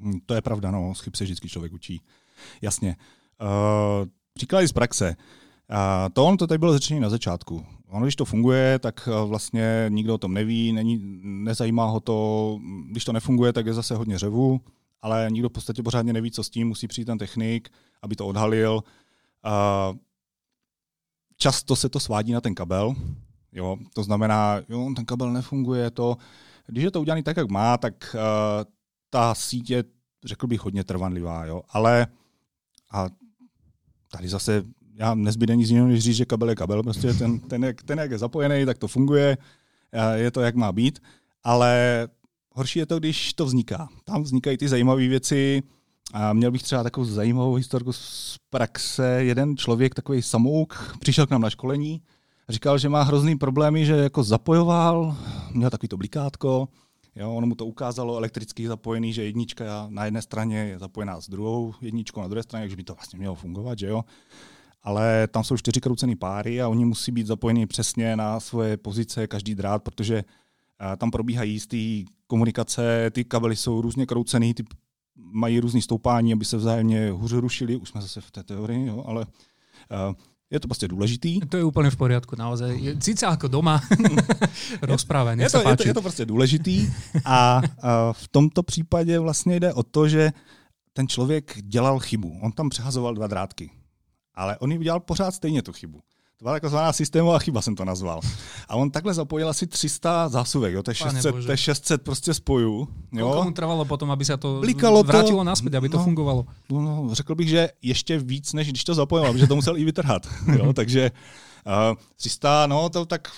Hm, 0.00 0.24
to 0.24 0.32
je 0.34 0.42
pravda, 0.42 0.72
no, 0.72 0.96
z 0.96 1.00
chyb 1.04 1.14
se 1.16 1.24
vždycky 1.24 1.48
člověk 1.48 1.72
učí. 1.72 2.00
Jasně. 2.62 2.96
Uh, 3.40 4.08
příklady 4.32 4.68
z 4.68 4.72
praxe. 4.72 5.16
Uh, 5.70 6.08
to 6.12 6.24
on 6.24 6.36
to 6.36 6.46
tady 6.46 6.58
bylo 6.58 6.72
řečeno 6.72 7.00
na 7.00 7.08
začátku. 7.08 7.66
Ono, 7.88 8.06
když 8.06 8.16
to 8.16 8.24
funguje, 8.24 8.78
tak 8.78 9.08
uh, 9.08 9.28
vlastně 9.28 9.86
nikdo 9.88 10.14
o 10.14 10.18
tom 10.18 10.34
neví, 10.34 10.72
není, 10.72 11.00
nezajímá 11.22 11.86
ho 11.86 12.00
to. 12.00 12.58
Když 12.90 13.04
to 13.04 13.12
nefunguje, 13.12 13.52
tak 13.52 13.66
je 13.66 13.74
zase 13.74 13.94
hodně 13.94 14.18
řevu, 14.18 14.60
ale 15.02 15.28
nikdo 15.30 15.48
v 15.48 15.52
podstatě 15.52 15.82
pořádně 15.82 16.12
neví, 16.12 16.30
co 16.30 16.44
s 16.44 16.50
tím. 16.50 16.68
Musí 16.68 16.88
přijít 16.88 17.04
ten 17.04 17.18
technik, 17.18 17.68
aby 18.02 18.16
to 18.16 18.26
odhalil. 18.26 18.82
Často 21.36 21.76
se 21.76 21.88
to 21.88 22.00
svádí 22.00 22.32
na 22.32 22.40
ten 22.40 22.54
kabel. 22.54 22.94
Jo, 23.52 23.76
to 23.94 24.02
znamená, 24.02 24.60
jo, 24.68 24.92
ten 24.96 25.04
kabel 25.04 25.32
nefunguje, 25.32 25.90
to, 25.90 26.16
když 26.66 26.84
je 26.84 26.90
to 26.90 27.00
udělané 27.00 27.22
tak, 27.22 27.36
jak 27.36 27.50
má, 27.50 27.78
tak 27.78 28.14
uh, 28.14 28.20
ta 29.10 29.34
síť 29.34 29.70
je, 29.70 29.84
řekl 30.24 30.46
bych, 30.46 30.60
hodně 30.60 30.84
trvanlivá, 30.84 31.44
jo. 31.44 31.62
Ale 31.68 32.06
a 32.92 33.06
tady 34.12 34.28
zase 34.28 34.62
já 34.94 35.14
nezbyde 35.14 35.56
nic 35.56 35.68
jiného, 35.70 35.88
než 35.88 36.04
říct, 36.04 36.16
že 36.16 36.24
kabel 36.24 36.48
je 36.48 36.54
kabel, 36.54 36.82
prostě 36.82 37.14
ten, 37.14 37.40
ten, 37.40 37.64
jak, 37.64 37.82
ten, 37.82 37.98
jak 37.98 38.10
je 38.10 38.18
zapojený, 38.18 38.66
tak 38.66 38.78
to 38.78 38.88
funguje, 38.88 39.38
je 40.14 40.30
to, 40.30 40.40
jak 40.40 40.54
má 40.54 40.72
být, 40.72 41.02
ale 41.44 42.08
horší 42.60 42.78
je 42.78 42.86
to, 42.86 42.98
když 42.98 43.34
to 43.34 43.46
vzniká. 43.46 43.88
Tam 44.04 44.22
vznikají 44.22 44.56
ty 44.56 44.68
zajímavé 44.68 45.08
věci, 45.08 45.62
a 46.12 46.32
měl 46.32 46.50
bych 46.50 46.62
třeba 46.62 46.82
takovou 46.82 47.06
zajímavou 47.06 47.54
historku 47.54 47.92
z 47.92 48.36
praxe. 48.50 49.24
Jeden 49.24 49.56
člověk, 49.56 49.94
takový 49.94 50.22
samouk, 50.22 50.96
přišel 51.00 51.26
k 51.26 51.30
nám 51.30 51.40
na 51.40 51.50
školení 51.50 52.02
a 52.48 52.52
říkal, 52.52 52.78
že 52.78 52.88
má 52.88 53.02
hrozný 53.02 53.38
problémy, 53.38 53.86
že 53.86 53.92
jako 53.92 54.22
zapojoval, 54.22 55.16
měl 55.52 55.70
takový 55.70 55.88
to 55.88 55.96
blikátko, 55.96 56.68
Jo, 57.16 57.34
ono 57.34 57.46
mu 57.46 57.54
to 57.54 57.66
ukázalo 57.66 58.16
elektricky 58.16 58.68
zapojený, 58.68 59.12
že 59.12 59.24
jednička 59.24 59.86
na 59.88 60.04
jedné 60.04 60.22
straně 60.22 60.58
je 60.58 60.78
zapojená 60.78 61.20
s 61.20 61.28
druhou 61.28 61.74
jedničkou 61.80 62.20
na 62.20 62.28
druhé 62.28 62.42
straně, 62.42 62.62
takže 62.62 62.76
by 62.76 62.84
to 62.84 62.94
vlastně 62.94 63.18
mělo 63.18 63.34
fungovat, 63.34 63.78
že 63.78 63.86
jo. 63.86 64.04
Ale 64.82 65.28
tam 65.28 65.44
jsou 65.44 65.56
čtyři 65.56 65.80
kroucené 65.80 66.16
páry 66.16 66.62
a 66.62 66.68
oni 66.68 66.84
musí 66.84 67.12
být 67.12 67.26
zapojeni 67.26 67.66
přesně 67.66 68.16
na 68.16 68.40
svoje 68.40 68.76
pozice, 68.76 69.26
každý 69.26 69.54
drát, 69.54 69.82
protože 69.82 70.24
tam 70.96 71.10
probíhají 71.10 71.52
jistý 71.52 72.04
komunikace, 72.26 73.10
ty 73.10 73.24
kabely 73.24 73.56
jsou 73.56 73.80
různě 73.80 74.06
kroucený, 74.06 74.54
ty 74.54 74.64
mají 75.14 75.60
různý 75.60 75.82
stoupání, 75.82 76.32
aby 76.32 76.44
se 76.44 76.56
vzájemně 76.56 77.10
hůře 77.10 77.40
rušili, 77.40 77.76
už 77.76 77.88
jsme 77.88 78.02
zase 78.02 78.20
v 78.20 78.30
té 78.30 78.42
teorii, 78.42 78.86
jo, 78.86 79.04
ale 79.06 79.26
je 80.50 80.60
to 80.60 80.68
prostě 80.68 80.88
důležitý. 80.88 81.40
To 81.40 81.56
je 81.56 81.64
úplně 81.64 81.90
v 81.90 81.96
poriadku, 81.96 82.36
naozaj. 82.36 82.96
Sice 83.00 83.26
jako 83.26 83.48
doma 83.48 83.80
rozprávaj, 84.82 85.38
je 85.38 85.50
to, 85.50 85.68
je, 85.68 85.76
to, 85.76 85.88
je 85.88 85.94
to 85.94 86.02
prostě 86.02 86.24
důležitý 86.26 86.92
a, 87.24 87.62
a 87.82 88.12
v 88.12 88.28
tomto 88.28 88.62
případě 88.62 89.18
vlastně 89.18 89.60
jde 89.60 89.72
o 89.74 89.82
to, 89.82 90.08
že 90.08 90.32
ten 90.92 91.08
člověk 91.08 91.62
dělal 91.62 91.98
chybu. 91.98 92.38
On 92.42 92.52
tam 92.52 92.68
přehazoval 92.68 93.14
dva 93.14 93.26
drátky, 93.26 93.70
ale 94.34 94.58
on 94.58 94.72
ji 94.72 94.78
udělal 94.78 95.00
pořád 95.00 95.34
stejně 95.34 95.62
tu 95.62 95.72
chybu. 95.72 96.00
To 96.40 96.44
byla 96.44 96.60
takzvaná 96.60 96.92
systémová 96.92 97.38
chyba, 97.38 97.62
jsem 97.62 97.74
to 97.74 97.84
nazval. 97.84 98.20
A 98.68 98.76
on 98.76 98.90
takhle 98.90 99.14
zapojil 99.14 99.48
asi 99.48 99.66
300 99.66 100.28
zásuvek, 100.28 100.74
jo? 100.74 100.82
To, 100.82 100.90
je 100.90 100.94
600, 100.94 101.34
to 101.44 101.50
je 101.50 101.56
600 101.56 102.02
prostě 102.02 102.34
spojů. 102.34 102.88
Jo? 103.12 103.32
Komu 103.32 103.50
trvalo 103.50 103.84
potom, 103.84 104.10
aby 104.10 104.24
se 104.24 104.36
to 104.36 104.60
Blikalo 104.60 105.02
vrátilo 105.02 105.38
to, 105.38 105.44
naspäť, 105.44 105.74
aby 105.74 105.88
to 105.88 105.96
no, 105.96 106.04
fungovalo? 106.04 106.46
No, 106.70 106.80
no, 106.80 107.08
řekl 107.14 107.34
bych, 107.34 107.48
že 107.48 107.68
ještě 107.82 108.18
víc, 108.18 108.52
než 108.52 108.68
když 108.68 108.84
to 108.84 108.94
zapojil, 108.94 109.32
protože 109.32 109.46
to 109.46 109.56
musel 109.56 109.76
i 109.76 109.84
vytrhat. 109.84 110.26
Jo? 110.56 110.72
Takže 110.72 111.10
uh, 111.90 111.98
300, 112.16 112.66
no 112.66 112.88
to 112.88 113.06
tak 113.06 113.28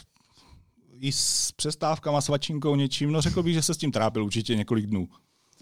i 1.00 1.12
s 1.12 1.52
přestávkama, 1.52 2.20
s 2.20 2.28
vačinkou, 2.28 2.76
něčím, 2.76 3.12
no 3.12 3.20
řekl 3.20 3.42
bych, 3.42 3.54
že 3.54 3.62
se 3.62 3.74
s 3.74 3.76
tím 3.78 3.92
trápil 3.92 4.24
určitě 4.24 4.56
několik 4.56 4.86
dnů. 4.86 5.08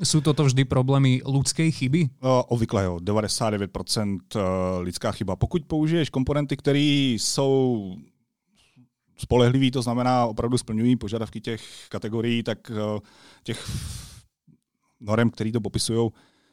Sú 0.00 0.24
toto 0.24 0.48
vždy 0.48 0.64
problémy 0.64 1.20
ľudskej 1.20 1.68
chyby? 1.76 2.24
O, 2.24 2.56
obvykle 2.56 2.84
jo, 2.84 2.96
99% 3.04 3.68
eh, 3.68 4.40
lidská 4.80 5.12
chyba. 5.12 5.36
Pokud 5.36 5.64
použiješ 5.66 6.10
komponenty, 6.10 6.56
které 6.56 7.16
jsou 7.20 7.96
spolehliví, 9.16 9.70
to 9.70 9.82
znamená 9.82 10.26
opravdu 10.26 10.58
splňují 10.58 10.96
požadavky 10.96 11.40
těch 11.40 11.62
kategorií, 11.88 12.42
tak 12.42 12.70
eh, 12.70 13.00
těch 13.42 13.70
norem, 15.00 15.30
které 15.30 15.52
to 15.52 15.60
popisují, 15.60 16.10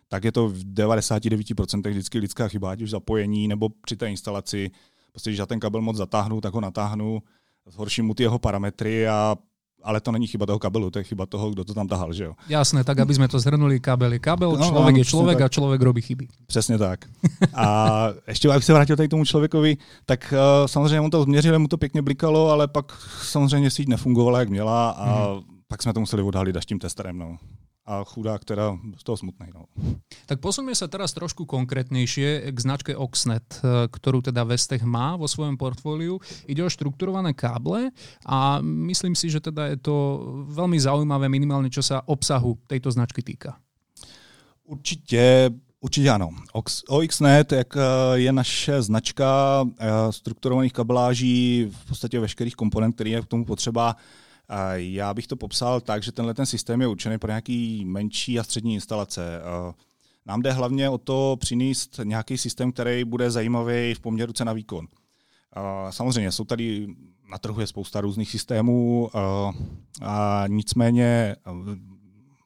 tak 0.08 0.24
je 0.24 0.32
to 0.32 0.48
v 0.48 0.64
99% 0.64 1.90
vždycky 1.90 2.20
lidská 2.20 2.48
chyba, 2.48 2.72
ať 2.72 2.82
už 2.82 2.90
zapojení 2.90 3.48
nebo 3.48 3.70
při 3.70 3.96
té 3.96 4.10
instalaci. 4.10 4.72
Prostě, 5.12 5.30
když 5.30 5.40
já 5.40 5.46
ten 5.46 5.60
kabel 5.60 5.82
moc 5.82 5.98
zatáhnu, 5.98 6.42
tak 6.42 6.54
ho 6.54 6.62
natáhnu, 6.62 7.22
zhorším 7.66 8.06
mu 8.06 8.14
ty 8.14 8.24
jeho 8.24 8.40
parametry 8.40 9.08
a 9.08 9.36
ale 9.84 10.02
to 10.02 10.12
není 10.12 10.28
chyba 10.28 10.46
toho 10.46 10.60
kabelu, 10.60 10.92
to 10.92 11.00
je 11.00 11.04
chyba 11.04 11.26
toho, 11.26 11.50
kdo 11.50 11.64
to 11.64 11.74
tam 11.74 11.88
tahal, 11.88 12.14
že 12.14 12.24
jo? 12.24 12.34
Jasné, 12.50 12.84
tak 12.84 13.00
aby 13.00 13.14
jsme 13.14 13.28
to 13.28 13.40
zhrnuli, 13.40 13.80
kabel 13.80 14.14
je 14.14 14.20
kabel, 14.20 14.52
no, 14.52 14.66
člověk 14.66 14.96
no, 14.96 15.00
je 15.00 15.06
člověk 15.06 15.42
a 15.42 15.50
člověk 15.50 15.82
robí 15.82 16.02
chyby. 16.02 16.28
Přesně 16.48 16.78
tak. 16.78 17.06
A 17.54 18.10
ještě, 18.28 18.50
abych 18.50 18.64
se 18.64 18.74
vrátil 18.74 18.96
tady 18.96 19.08
k 19.08 19.12
tomu 19.12 19.26
člověkovi, 19.26 19.78
tak 20.06 20.34
uh, 20.34 20.68
samozřejmě 20.68 21.02
on 21.02 21.10
to 21.10 21.24
změřil, 21.24 21.60
mu 21.60 21.68
to 21.68 21.78
pěkně 21.78 22.02
blikalo, 22.02 22.50
ale 22.50 22.68
pak 22.68 22.98
samozřejmě 23.22 23.72
síť 23.72 23.88
nefungovala, 23.88 24.40
jak 24.40 24.50
měla 24.50 24.90
a 24.90 25.34
hmm. 25.34 25.42
pak 25.68 25.84
jsme 25.84 25.94
to 25.94 26.00
museli 26.00 26.24
odhalit 26.24 26.58
až 26.58 26.66
tím 26.66 26.80
testerem. 26.80 27.18
No 27.18 27.38
a 27.88 28.04
chudák 28.04 28.44
teda 28.44 28.76
z 29.00 29.04
toho 29.04 29.18
smutný. 29.18 29.48
No. 29.56 29.72
Tak 30.28 30.44
posuňme 30.44 30.76
sa 30.76 30.92
teraz 30.92 31.16
trošku 31.16 31.48
konkrétnejšie 31.48 32.52
k 32.52 32.58
značke 32.60 32.92
Oxnet, 32.92 33.48
eh, 33.64 33.88
ktorú 33.88 34.20
teda 34.20 34.44
Vestech 34.44 34.84
má 34.84 35.16
vo 35.16 35.26
svojom 35.26 35.56
portfóliu. 35.56 36.20
Ide 36.44 36.68
o 36.68 36.70
štrukturované 36.70 37.32
káble 37.32 37.96
a 38.28 38.60
myslím 38.62 39.16
si, 39.16 39.32
že 39.32 39.40
teda 39.40 39.72
je 39.72 39.80
to 39.80 39.96
veľmi 40.52 40.76
zaujímavé 40.76 41.32
minimálne, 41.32 41.72
čo 41.72 41.80
sa 41.80 42.04
obsahu 42.04 42.60
tejto 42.68 42.92
značky 42.92 43.24
týka. 43.24 43.56
Určitě 44.68 45.50
Určitě 45.80 46.10
ano. 46.10 46.30
OXNet, 46.90 47.52
jak 47.52 47.78
eh, 47.78 47.82
je 48.14 48.32
naše 48.34 48.82
značka 48.82 49.64
eh, 49.80 49.88
strukturovaných 50.10 50.74
kabeláží, 50.74 51.68
v 51.72 51.88
podstatě 51.88 52.20
veškerých 52.20 52.56
komponent, 52.56 52.96
který 52.96 53.12
je 53.12 53.22
k 53.22 53.26
tomu 53.26 53.46
potřeba, 53.46 53.96
já 54.74 55.14
bych 55.14 55.28
to 55.28 55.36
popsal 55.36 55.82
tak, 55.82 56.04
že 56.04 56.12
tenhle 56.12 56.34
ten 56.34 56.46
systém 56.46 56.82
je 56.82 56.88
určený 56.88 57.18
pro 57.18 57.32
nějaký 57.32 57.86
menší 57.86 58.40
a 58.40 58.44
střední 58.44 58.74
instalace. 58.74 59.42
Nám 60.26 60.42
jde 60.42 60.52
hlavně 60.52 60.90
o 60.90 60.98
to 60.98 61.38
přinést 61.40 62.00
nějaký 62.04 62.38
systém, 62.38 62.72
který 62.72 63.04
bude 63.04 63.32
zajímavý 63.32 63.94
v 63.94 64.00
poměru 64.00 64.34
cena 64.34 64.54
výkon. 64.54 64.88
Samozřejmě 65.90 66.32
jsou 66.32 66.44
tady 66.44 66.88
na 67.32 67.38
trhu 67.38 67.62
je 67.62 67.68
spousta 67.68 68.02
různých 68.02 68.32
systémů 68.32 69.10
a 70.02 70.44
nicméně 70.48 71.36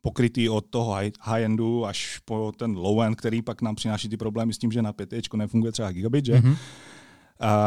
pokrytý 0.01 0.49
od 0.49 0.65
toho 0.65 0.95
high-endu 1.21 1.85
až 1.85 2.19
po 2.25 2.51
ten 2.57 2.75
low-end, 2.75 3.15
který 3.15 3.41
pak 3.41 3.61
nám 3.61 3.75
přináší 3.75 4.09
ty 4.09 4.17
problémy 4.17 4.53
s 4.53 4.57
tím, 4.57 4.71
že 4.71 4.81
na 4.81 4.93
5 4.93 5.33
nefunguje 5.35 5.71
třeba 5.71 5.91
gigabit, 5.91 6.25
že? 6.25 6.33
Mm-hmm. 6.33 6.55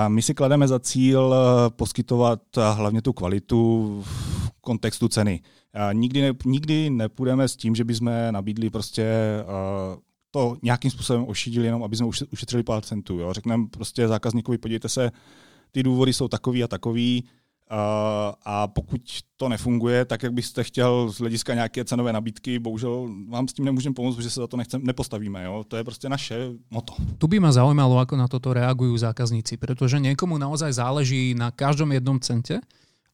My 0.09 0.23
si 0.23 0.35
klademe 0.35 0.69
za 0.69 0.79
cíl 0.79 1.35
poskytovat 1.69 2.41
hlavně 2.75 3.03
tu 3.03 3.13
kvalitu 3.13 4.03
v 4.07 4.51
kontextu 4.61 5.09
ceny. 5.09 5.41
Nikdy, 5.93 6.23
ne, 6.23 6.33
nikdy 6.45 6.91
nepůjdeme 6.91 7.49
s 7.49 7.57
tím, 7.57 7.75
že 7.75 7.85
bychom 7.85 8.11
nabídli 8.31 8.71
prostě 8.71 9.07
to 10.31 10.57
nějakým 10.63 10.91
způsobem 10.91 11.25
ošidili, 11.29 11.67
jenom 11.67 11.83
aby 11.83 11.97
jsme 11.97 12.07
ušetřili 12.33 12.63
pár 12.63 12.83
centů. 12.83 13.19
Jo? 13.19 13.33
Řekneme 13.33 13.67
prostě 13.71 14.09
zákazníkovi, 14.09 14.59
podívejte 14.59 14.89
se, 14.89 15.11
ty 15.73 15.83
důvody 15.83 16.13
jsou 16.13 16.29
takový 16.29 16.65
a 16.65 16.69
takový, 16.69 17.25
a 18.45 18.67
pokud 18.67 19.01
to 19.37 19.49
nefunguje 19.49 20.05
tak, 20.05 20.23
jak 20.23 20.33
byste 20.33 20.65
chtěl 20.65 21.13
z 21.13 21.19
hlediska 21.19 21.55
nějaké 21.55 21.85
cenové 21.85 22.13
nabídky, 22.13 22.59
bohužel 22.59 23.09
vám 23.29 23.49
s 23.49 23.53
tím 23.53 23.65
nemůžeme 23.65 23.95
pomoct, 23.95 24.17
protože 24.17 24.31
se 24.31 24.41
za 24.41 24.47
to 24.47 24.57
nechcem, 24.57 24.85
nepostavíme. 24.85 25.45
Jo? 25.45 25.65
To 25.69 25.77
je 25.77 25.85
prostě 25.85 26.09
naše 26.09 26.49
moto. 26.71 26.95
Tu 27.19 27.27
by 27.27 27.41
ma 27.41 27.53
zaujímalo, 27.53 27.99
ako 27.99 28.17
na 28.17 28.29
toto 28.29 28.53
reagujú 28.53 28.99
zákazníci, 28.99 29.57
pretože 29.57 29.97
niekomu 29.97 30.39
naozaj 30.39 30.73
záleží 30.73 31.35
na 31.35 31.51
každom 31.51 31.93
jednom 31.93 32.21
cente 32.21 32.61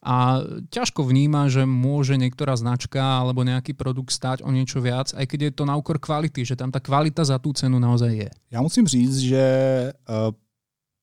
a 0.01 0.41
ťažko 0.73 1.05
vníma, 1.05 1.45
že 1.47 1.61
môže 1.61 2.17
niektorá 2.17 2.57
značka 2.57 2.99
alebo 2.99 3.45
nejaký 3.45 3.77
produkt 3.77 4.09
stať 4.09 4.41
o 4.41 4.49
niečo 4.49 4.81
viac, 4.81 5.13
aj 5.13 5.25
keď 5.29 5.39
je 5.41 5.51
to 5.61 5.63
na 5.69 5.77
úkor 5.77 6.01
kvality, 6.01 6.41
že 6.41 6.57
tam 6.57 6.73
ta 6.73 6.81
kvalita 6.81 7.21
za 7.21 7.37
tú 7.37 7.53
cenu 7.53 7.79
naozaj 7.79 8.11
je. 8.17 8.29
Já 8.51 8.61
musím 8.61 8.87
říct, 8.87 9.17
že 9.17 9.43
uh, 10.09 10.33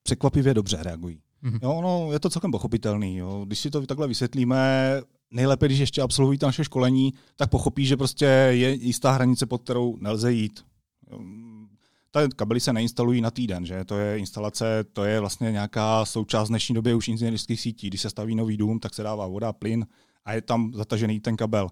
překvapivě 0.02 0.54
dobře 0.54 0.78
reagují. 0.82 1.20
Mm-hmm. 1.44 1.58
Jo, 1.62 1.80
no, 1.82 2.12
je 2.12 2.20
to 2.20 2.30
celkem 2.30 2.50
pochopitelný. 2.50 3.16
Jo. 3.16 3.44
Když 3.46 3.58
si 3.58 3.70
to 3.70 3.86
takhle 3.86 4.08
vysvětlíme, 4.08 4.56
nejlépe, 5.30 5.66
když 5.66 5.78
ještě 5.78 6.02
absolvují 6.02 6.38
naše 6.42 6.64
školení, 6.64 7.14
tak 7.36 7.50
pochopí, 7.50 7.86
že 7.86 7.96
prostě 7.96 8.24
je 8.50 8.74
jistá 8.74 9.10
hranice, 9.10 9.46
pod 9.46 9.62
kterou 9.62 9.96
nelze 10.00 10.32
jít. 10.32 10.64
Ta 12.10 12.28
kabely 12.36 12.60
se 12.60 12.72
neinstalují 12.72 13.20
na 13.20 13.30
týden, 13.30 13.66
že? 13.66 13.84
To 13.84 13.98
je 13.98 14.18
instalace, 14.18 14.84
to 14.92 15.04
je 15.04 15.20
vlastně 15.20 15.52
nějaká 15.52 16.04
součást 16.04 16.48
dnešní 16.48 16.74
době 16.74 16.94
už 16.94 17.08
inženýrských 17.08 17.60
sítí. 17.60 17.88
Když 17.88 18.00
se 18.00 18.10
staví 18.10 18.34
nový 18.34 18.56
dům, 18.56 18.80
tak 18.80 18.94
se 18.94 19.02
dává 19.02 19.26
voda, 19.26 19.52
plyn 19.52 19.86
a 20.24 20.32
je 20.32 20.42
tam 20.42 20.72
zatažený 20.74 21.20
ten 21.20 21.36
kabel. 21.36 21.68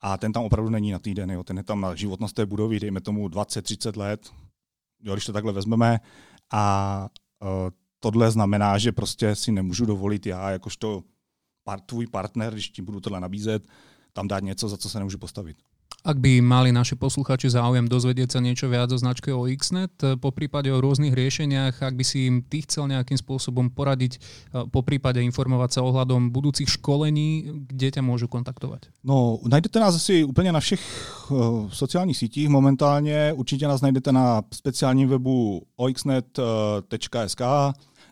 A 0.00 0.16
ten 0.16 0.32
tam 0.32 0.44
opravdu 0.44 0.70
není 0.70 0.92
na 0.92 0.98
týden, 0.98 1.30
jo. 1.30 1.44
ten 1.44 1.56
je 1.56 1.62
tam 1.62 1.80
na 1.80 1.94
životnost 1.94 2.34
té 2.34 2.46
budovy, 2.46 2.80
dejme 2.80 3.00
tomu 3.00 3.28
20-30 3.28 3.98
let, 3.98 4.30
jo, 5.02 5.12
když 5.12 5.24
to 5.24 5.32
takhle 5.32 5.52
vezmeme. 5.52 6.00
A 6.52 7.08
uh, 7.42 7.70
tohle 8.10 8.30
znamená, 8.30 8.78
že 8.78 8.92
prostě 8.92 9.34
si 9.34 9.52
nemůžu 9.52 9.86
dovolit 9.86 10.26
já, 10.26 10.50
jakožto 10.50 11.02
part, 11.64 11.82
tvůj 11.86 12.06
partner, 12.06 12.52
když 12.52 12.68
ti 12.68 12.82
budu 12.82 13.00
tohle 13.00 13.20
nabízet, 13.20 13.66
tam 14.12 14.28
dát 14.28 14.42
něco, 14.42 14.68
za 14.68 14.76
co 14.76 14.88
se 14.88 14.98
nemůžu 14.98 15.18
postavit. 15.18 15.56
Ak 16.06 16.22
by 16.22 16.38
mali 16.38 16.70
naši 16.70 16.94
posluchači 16.94 17.50
záujem 17.50 17.90
dozvedieť 17.90 18.30
sa 18.30 18.38
niečo 18.38 18.70
viac 18.70 18.94
o 18.94 18.98
značke 18.98 19.34
OXNet, 19.34 20.22
po 20.22 20.30
prípade 20.30 20.70
o 20.70 20.78
rôznych 20.78 21.10
riešeniach, 21.10 21.82
ak 21.82 21.98
by 21.98 22.04
si 22.06 22.30
im 22.30 22.46
ty 22.46 22.62
chcel 22.62 22.86
nejakým 22.86 23.18
spôsobom 23.18 23.74
poradiť, 23.74 24.22
po 24.70 24.86
prípade 24.86 25.18
informovať 25.18 25.70
sa 25.74 25.80
ohľadom 25.82 26.30
budúcich 26.30 26.70
školení, 26.78 27.50
kde 27.66 27.98
ťa 27.98 28.02
môžu 28.06 28.30
kontaktovať? 28.30 28.94
No, 29.02 29.42
najdete 29.50 29.82
nás 29.82 29.98
asi 29.98 30.22
úplně 30.22 30.52
na 30.54 30.60
všech 30.60 30.82
uh, 31.30 31.70
sociálních 31.74 32.16
sítích 32.16 32.48
momentálně. 32.48 33.32
Určitě 33.34 33.68
nás 33.68 33.80
najdete 33.80 34.12
na 34.12 34.42
speciálním 34.54 35.08
webu 35.08 35.62
oxnet.sk, 35.76 37.42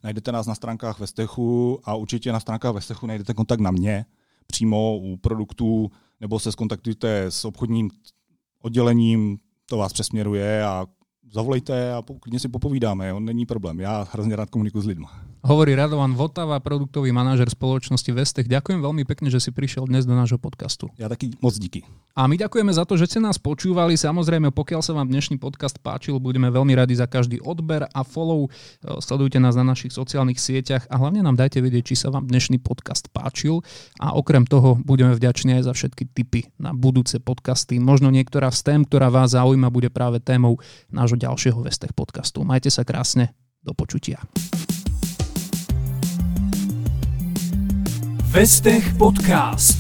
najdete 0.05 0.33
nás 0.33 0.47
na 0.47 0.55
stránkách 0.55 1.01
Vestechu 1.01 1.81
a 1.85 1.95
určitě 1.95 2.33
na 2.33 2.41
stránkách 2.41 2.75
Vestechu 2.75 3.07
najdete 3.07 3.35
kontakt 3.35 3.61
na 3.61 3.71
mě 3.71 4.07
přímo 4.47 4.99
u 4.99 5.17
produktů 5.17 5.91
nebo 6.21 6.39
se 6.39 6.53
skontaktujte 6.53 7.23
s 7.23 7.45
obchodním 7.45 7.91
oddělením, 8.63 9.39
to 9.67 9.77
vás 9.77 9.93
přesměruje 9.93 10.65
a 10.65 10.87
zavolejte 11.31 11.95
a 11.95 12.03
klidně 12.21 12.41
si 12.41 12.49
popovídáme, 12.49 13.09
jo, 13.09 13.21
není 13.21 13.47
problém. 13.47 13.81
Já 13.81 14.07
hrozně 14.13 14.37
rád 14.37 14.51
komunikuji 14.51 14.83
s 14.83 14.87
lidmi. 14.87 15.07
Hovorí 15.45 15.77
Radovan 15.77 16.17
Votava, 16.17 16.57
produktový 16.57 17.13
manažer 17.13 17.53
spoločnosti 17.53 18.09
Vestech. 18.17 18.49
Ďakujem 18.49 18.81
veľmi 18.81 19.05
pekne, 19.05 19.29
že 19.29 19.45
si 19.45 19.53
prišiel 19.53 19.85
dnes 19.85 20.09
do 20.09 20.17
nášho 20.17 20.41
podcastu. 20.41 20.89
Ja 20.97 21.05
taky 21.05 21.37
moc 21.45 21.53
díky. 21.61 21.85
A 22.17 22.25
my 22.25 22.41
ďakujeme 22.41 22.73
za 22.73 22.89
to, 22.89 22.97
že 22.97 23.13
ste 23.13 23.21
nás 23.21 23.37
počúvali. 23.37 23.93
Samozrejme, 23.93 24.57
pokiaľ 24.57 24.81
sa 24.81 24.97
vám 24.97 25.05
dnešný 25.05 25.37
podcast 25.37 25.77
páčil, 25.85 26.17
budeme 26.17 26.49
veľmi 26.49 26.73
radi 26.73 26.97
za 26.97 27.05
každý 27.05 27.45
odber 27.45 27.85
a 27.85 28.01
follow. 28.09 28.49
Sledujte 29.05 29.37
nás 29.37 29.53
na 29.53 29.69
našich 29.69 29.93
sociálnych 29.93 30.41
sieťach 30.41 30.89
a 30.89 30.97
hlavne 30.97 31.21
nám 31.21 31.37
dajte 31.37 31.61
vedieť, 31.61 31.93
či 31.93 32.01
sa 32.01 32.09
vám 32.09 32.25
dnešný 32.25 32.65
podcast 32.65 33.13
páčil. 33.13 33.61
A 34.01 34.17
okrem 34.17 34.49
toho 34.49 34.81
budeme 34.81 35.13
vďační 35.13 35.61
aj 35.61 35.69
za 35.69 35.73
všetky 35.77 36.09
tipy 36.09 36.49
na 36.57 36.73
budúce 36.73 37.21
podcasty. 37.21 37.77
Možno 37.77 38.09
niektorá 38.09 38.49
z 38.49 38.65
tém, 38.65 38.81
ktorá 38.81 39.13
vás 39.13 39.37
zaujíma, 39.37 39.69
bude 39.69 39.93
práve 39.93 40.25
témou 40.25 40.57
nášho 40.89 41.21
ďalšieho 41.21 41.61
Vestech 41.61 41.93
podcastu. 41.93 42.49
Majte 42.49 42.73
sa 42.73 42.81
krásne. 42.81 43.37
Do 43.65 43.73
počutia. 43.73 44.21
Vestech 48.35 48.97
Podcast. 48.99 49.77